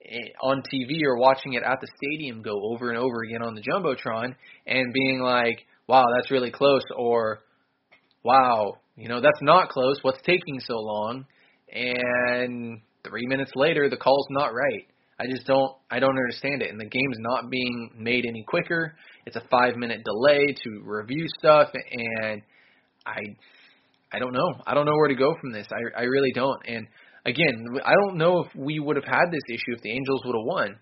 eh, 0.05 0.29
on 0.41 0.61
TV 0.73 1.03
or 1.03 1.17
watching 1.17 1.53
it 1.53 1.63
at 1.63 1.79
the 1.81 1.87
stadium 1.97 2.41
go 2.41 2.59
over 2.71 2.89
and 2.89 2.97
over 2.97 3.23
again 3.23 3.41
on 3.41 3.55
the 3.55 3.61
jumbotron 3.61 4.35
and 4.67 4.93
being 4.93 5.21
like, 5.21 5.65
"Wow, 5.87 6.05
that's 6.15 6.31
really 6.31 6.51
close," 6.51 6.83
or 6.95 7.39
wow, 8.23 8.77
you 8.97 9.07
know, 9.07 9.21
that's 9.21 9.41
not 9.41 9.69
close. 9.69 9.99
What's 10.01 10.21
taking 10.23 10.59
so 10.59 10.75
long? 10.77 11.25
And 11.71 12.81
three 13.07 13.25
minutes 13.27 13.51
later, 13.55 13.89
the 13.89 13.97
call's 13.97 14.27
not 14.29 14.53
right. 14.53 14.87
I 15.19 15.27
just 15.27 15.45
don't, 15.45 15.71
I 15.89 15.99
don't 15.99 16.17
understand 16.17 16.61
it. 16.61 16.71
And 16.71 16.79
the 16.79 16.85
game's 16.85 17.17
not 17.19 17.49
being 17.49 17.91
made 17.97 18.25
any 18.27 18.43
quicker. 18.43 18.95
It's 19.25 19.35
a 19.35 19.43
five 19.49 19.75
minute 19.75 20.01
delay 20.03 20.55
to 20.63 20.81
review 20.83 21.25
stuff, 21.39 21.69
and 21.91 22.41
I, 23.05 23.19
I 24.11 24.19
don't 24.19 24.33
know. 24.33 24.53
I 24.65 24.73
don't 24.73 24.85
know 24.85 24.95
where 24.95 25.09
to 25.09 25.15
go 25.15 25.35
from 25.39 25.51
this. 25.51 25.67
I, 25.71 26.01
I 26.01 26.03
really 26.03 26.31
don't. 26.33 26.61
And 26.67 26.87
again, 27.25 27.65
I 27.83 27.93
don't 28.05 28.17
know 28.17 28.43
if 28.43 28.55
we 28.55 28.79
would 28.79 28.95
have 28.95 29.05
had 29.05 29.31
this 29.31 29.43
issue 29.49 29.75
if 29.75 29.81
the 29.81 29.91
Angels 29.91 30.21
would 30.25 30.35
have 30.35 30.45
won. 30.45 30.75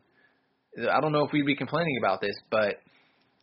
I 0.91 0.99
don't 1.01 1.11
know 1.11 1.23
if 1.25 1.31
we'd 1.31 1.45
be 1.45 1.55
complaining 1.55 1.97
about 2.01 2.19
this, 2.21 2.35
but 2.49 2.77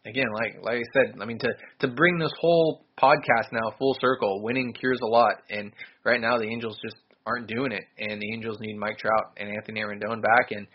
again, 0.06 0.26
like 0.34 0.56
like 0.62 0.76
I 0.78 0.82
said, 0.92 1.14
I 1.20 1.24
mean 1.24 1.38
to 1.38 1.48
to 1.80 1.88
bring 1.88 2.18
this 2.18 2.32
whole 2.40 2.84
podcast 3.00 3.52
now 3.52 3.72
full 3.78 3.96
circle, 4.00 4.42
winning 4.42 4.72
cures 4.72 5.00
a 5.02 5.06
lot, 5.06 5.34
and 5.48 5.72
right 6.04 6.20
now 6.20 6.38
the 6.38 6.48
Angels 6.48 6.78
just 6.82 6.96
aren't 7.26 7.46
doing 7.46 7.72
it, 7.72 7.84
and 7.98 8.20
the 8.20 8.32
Angels 8.32 8.58
need 8.60 8.76
Mike 8.76 8.98
Trout 8.98 9.32
and 9.36 9.48
Anthony 9.48 9.80
Rendon 9.82 10.22
back, 10.22 10.50
and 10.50 10.66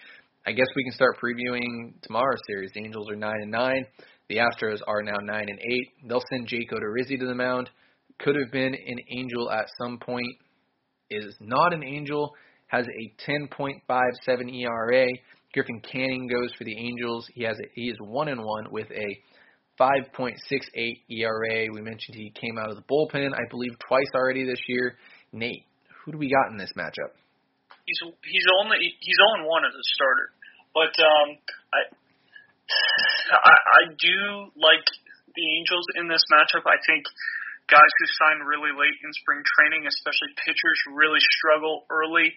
I 0.47 0.51
guess 0.51 0.67
we 0.75 0.83
can 0.83 0.93
start 0.93 1.17
previewing 1.21 1.93
tomorrow's 2.03 2.39
series. 2.47 2.71
The 2.73 2.83
Angels 2.85 3.09
are 3.09 3.15
nine 3.15 3.41
and 3.41 3.51
nine. 3.51 3.85
The 4.29 4.37
Astros 4.37 4.79
are 4.87 5.03
now 5.03 5.17
nine 5.21 5.47
and 5.49 5.59
eight. 5.59 5.87
They'll 6.07 6.23
send 6.31 6.47
Jake 6.47 6.71
Odorizzi 6.71 7.19
to 7.19 7.25
the 7.25 7.35
mound. 7.35 7.69
Could 8.19 8.35
have 8.35 8.51
been 8.51 8.73
an 8.73 8.99
Angel 9.09 9.51
at 9.51 9.65
some 9.77 9.99
point. 9.99 10.37
Is 11.09 11.35
not 11.39 11.73
an 11.73 11.83
Angel. 11.83 12.33
Has 12.67 12.85
a 12.87 13.29
10.57 13.29 13.81
ERA. 13.85 15.07
Griffin 15.53 15.81
Canning 15.81 16.27
goes 16.27 16.51
for 16.57 16.63
the 16.63 16.77
Angels. 16.77 17.29
He 17.33 17.43
has 17.43 17.57
a, 17.59 17.63
he 17.73 17.89
is 17.89 17.97
one 17.99 18.27
and 18.27 18.43
one 18.43 18.71
with 18.71 18.87
a 18.91 19.21
5.68 19.79 20.35
ERA. 21.09 21.67
We 21.71 21.81
mentioned 21.81 22.15
he 22.15 22.31
came 22.31 22.57
out 22.57 22.69
of 22.69 22.75
the 22.75 22.83
bullpen, 22.83 23.33
I 23.33 23.43
believe, 23.49 23.71
twice 23.87 24.09
already 24.15 24.45
this 24.45 24.59
year. 24.67 24.97
Nate, 25.31 25.63
who 26.03 26.11
do 26.13 26.17
we 26.17 26.29
got 26.29 26.51
in 26.51 26.57
this 26.57 26.71
matchup? 26.77 27.11
He's 27.85 27.99
he's 28.23 28.47
only 28.61 28.77
he's 28.99 29.21
only 29.29 29.47
one 29.47 29.61
as 29.61 29.73
a 29.73 29.85
starter, 29.93 30.29
but 30.73 30.93
um, 30.97 31.37
I, 31.69 31.81
I 33.35 33.53
I 33.53 33.81
do 33.93 34.49
like 34.57 34.85
the 35.35 35.45
Angels 35.59 35.85
in 36.01 36.07
this 36.07 36.23
matchup. 36.33 36.65
I 36.65 36.81
think 36.87 37.05
guys 37.67 37.91
who 37.97 38.05
sign 38.21 38.37
really 38.45 38.73
late 38.73 38.97
in 39.01 39.11
spring 39.21 39.41
training, 39.57 39.87
especially 39.89 40.31
pitchers, 40.45 40.79
really 40.93 41.21
struggle 41.21 41.85
early. 41.89 42.33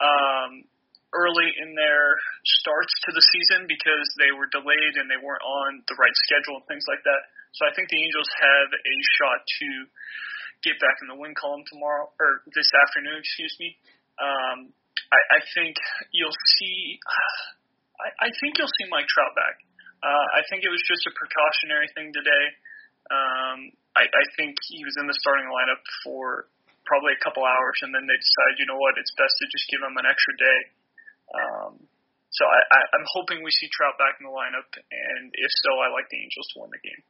Um, 0.00 0.64
early 1.12 1.48
in 1.60 1.76
their 1.76 2.16
starts 2.64 2.92
to 3.04 3.12
the 3.12 3.20
season 3.20 3.68
because 3.68 4.08
they 4.16 4.32
were 4.32 4.48
delayed 4.48 4.94
and 4.96 5.12
they 5.12 5.20
weren't 5.20 5.44
on 5.44 5.84
the 5.84 5.96
right 6.00 6.16
schedule 6.24 6.56
and 6.56 6.66
things 6.66 6.88
like 6.88 7.04
that. 7.04 7.20
So 7.52 7.68
I 7.68 7.72
think 7.76 7.92
the 7.92 8.00
Angels 8.00 8.30
have 8.40 8.68
a 8.72 8.96
shot 9.20 9.44
to 9.44 9.68
get 10.64 10.80
back 10.80 10.96
in 11.04 11.12
the 11.12 11.18
win 11.20 11.36
column 11.36 11.60
tomorrow 11.68 12.08
or 12.16 12.40
this 12.56 12.68
afternoon, 12.72 13.20
excuse 13.20 13.54
me. 13.60 13.76
Um, 14.16 14.72
I, 15.12 15.20
I 15.36 15.40
think 15.52 15.76
you'll 16.16 16.40
see. 16.56 16.96
I, 18.00 18.08
I 18.26 18.28
think 18.40 18.56
you'll 18.56 18.72
see 18.80 18.88
Mike 18.88 19.08
Trout 19.12 19.36
back. 19.36 19.60
Uh, 20.00 20.26
I 20.34 20.42
think 20.48 20.64
it 20.64 20.72
was 20.72 20.82
just 20.88 21.04
a 21.06 21.12
precautionary 21.12 21.92
thing 21.92 22.10
today. 22.16 22.44
Um, 23.12 23.58
I, 23.92 24.08
I 24.08 24.24
think 24.40 24.56
he 24.72 24.80
was 24.88 24.96
in 24.96 25.04
the 25.04 25.16
starting 25.20 25.52
lineup 25.52 25.84
for 26.00 26.48
probably 26.88 27.12
a 27.12 27.20
couple 27.20 27.44
hours, 27.44 27.78
and 27.84 27.92
then 27.92 28.08
they 28.08 28.16
decided, 28.16 28.56
you 28.56 28.66
know 28.66 28.80
what, 28.80 28.96
it's 28.96 29.12
best 29.20 29.36
to 29.36 29.44
just 29.52 29.68
give 29.68 29.84
him 29.84 29.94
an 30.00 30.08
extra 30.08 30.34
day 30.40 30.60
um, 31.32 31.72
So 32.30 32.44
I, 32.44 32.60
I, 32.72 32.80
I'm 32.96 33.06
hoping 33.12 33.44
we 33.44 33.50
see 33.50 33.68
Trout 33.72 33.94
back 34.00 34.16
in 34.20 34.24
the 34.24 34.32
lineup, 34.32 34.68
and 34.74 35.30
if 35.32 35.52
so, 35.62 35.70
I 35.78 35.92
like 35.92 36.08
the 36.10 36.16
Angels 36.16 36.48
to 36.54 36.60
win 36.60 36.70
the 36.72 36.80
game. 36.80 37.02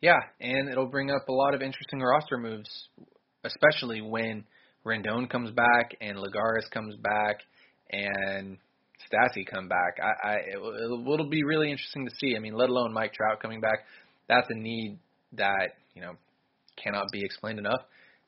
Yeah, 0.00 0.20
and 0.40 0.68
it'll 0.68 0.90
bring 0.90 1.10
up 1.10 1.28
a 1.28 1.32
lot 1.32 1.54
of 1.54 1.62
interesting 1.62 2.00
roster 2.00 2.38
moves, 2.38 2.70
especially 3.42 4.00
when 4.00 4.44
Rendon 4.86 5.28
comes 5.30 5.50
back 5.50 5.96
and 6.00 6.18
Lagares 6.18 6.70
comes 6.70 6.94
back 6.96 7.40
and 7.90 8.58
Stassi 9.08 9.46
come 9.46 9.68
back. 9.68 9.98
I, 9.98 10.28
I 10.28 10.34
it, 10.34 10.56
it'll 10.56 11.28
be 11.28 11.42
really 11.42 11.70
interesting 11.70 12.06
to 12.06 12.14
see. 12.20 12.36
I 12.36 12.38
mean, 12.38 12.54
let 12.54 12.68
alone 12.68 12.92
Mike 12.92 13.14
Trout 13.14 13.40
coming 13.40 13.60
back. 13.60 13.86
That's 14.28 14.46
a 14.50 14.54
need 14.54 14.98
that 15.36 15.70
you 15.94 16.02
know 16.02 16.12
cannot 16.82 17.06
be 17.12 17.22
explained 17.24 17.58
enough. 17.58 17.80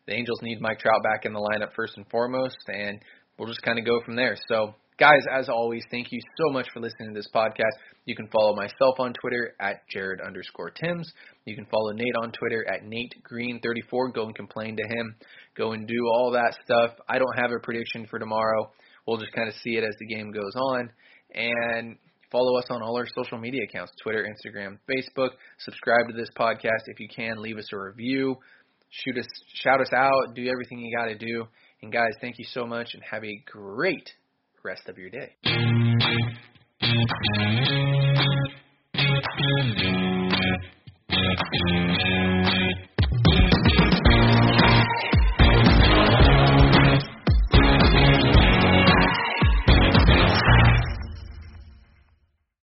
The 0.06 0.14
Angels 0.14 0.40
need 0.42 0.60
Mike 0.60 0.78
Trout 0.78 1.02
back 1.02 1.24
in 1.24 1.32
the 1.32 1.40
lineup 1.40 1.74
first 1.74 1.96
and 1.96 2.08
foremost, 2.10 2.56
and 2.68 3.00
we'll 3.38 3.48
just 3.48 3.62
kind 3.62 3.78
of 3.78 3.84
go 3.84 4.00
from 4.04 4.14
there. 4.14 4.36
So, 4.48 4.74
guys, 4.98 5.22
as 5.32 5.48
always, 5.48 5.82
thank 5.90 6.12
you 6.12 6.20
so 6.38 6.52
much 6.52 6.68
for 6.72 6.80
listening 6.80 7.12
to 7.12 7.14
this 7.14 7.28
podcast. 7.34 7.74
You 8.04 8.14
can 8.14 8.28
follow 8.28 8.54
myself 8.54 9.00
on 9.00 9.14
Twitter 9.14 9.54
at 9.60 9.82
Jared 9.90 10.20
underscore 10.20 10.70
Tims. 10.70 11.10
You 11.44 11.56
can 11.56 11.66
follow 11.66 11.90
Nate 11.90 12.14
on 12.22 12.30
Twitter 12.30 12.64
at 12.70 12.84
Nate 12.84 13.14
Green34. 13.28 14.14
Go 14.14 14.26
and 14.26 14.34
complain 14.34 14.76
to 14.76 14.84
him. 14.84 15.16
Go 15.56 15.72
and 15.72 15.88
do 15.88 16.06
all 16.14 16.30
that 16.32 16.56
stuff. 16.64 16.92
I 17.08 17.18
don't 17.18 17.36
have 17.36 17.50
a 17.50 17.58
prediction 17.60 18.06
for 18.08 18.20
tomorrow. 18.20 18.70
We'll 19.06 19.18
just 19.18 19.32
kind 19.32 19.48
of 19.48 19.54
see 19.54 19.76
it 19.76 19.82
as 19.82 19.94
the 19.98 20.06
game 20.06 20.30
goes 20.30 20.54
on. 20.54 20.90
And 21.34 21.96
follow 22.30 22.58
us 22.58 22.64
on 22.70 22.82
all 22.82 22.96
our 22.96 23.06
social 23.14 23.38
media 23.38 23.62
accounts 23.68 23.92
Twitter, 24.02 24.26
Instagram, 24.26 24.78
Facebook. 24.88 25.30
Subscribe 25.58 26.08
to 26.08 26.14
this 26.14 26.30
podcast 26.38 26.86
if 26.86 27.00
you 27.00 27.08
can. 27.14 27.40
Leave 27.40 27.58
us 27.58 27.68
a 27.72 27.78
review. 27.78 28.36
Shoot 28.90 29.18
us, 29.18 29.26
shout 29.54 29.80
us 29.80 29.92
out. 29.94 30.34
Do 30.34 30.46
everything 30.48 30.78
you 30.78 30.96
got 30.96 31.06
to 31.06 31.18
do. 31.18 31.44
And 31.82 31.92
guys, 31.92 32.12
thank 32.20 32.38
you 32.38 32.44
so 32.50 32.64
much 32.66 32.94
and 32.94 33.02
have 33.10 33.24
a 33.24 33.42
great 33.46 34.10
rest 34.64 34.88
of 34.88 34.98
your 34.98 35.10
day. 35.10 35.36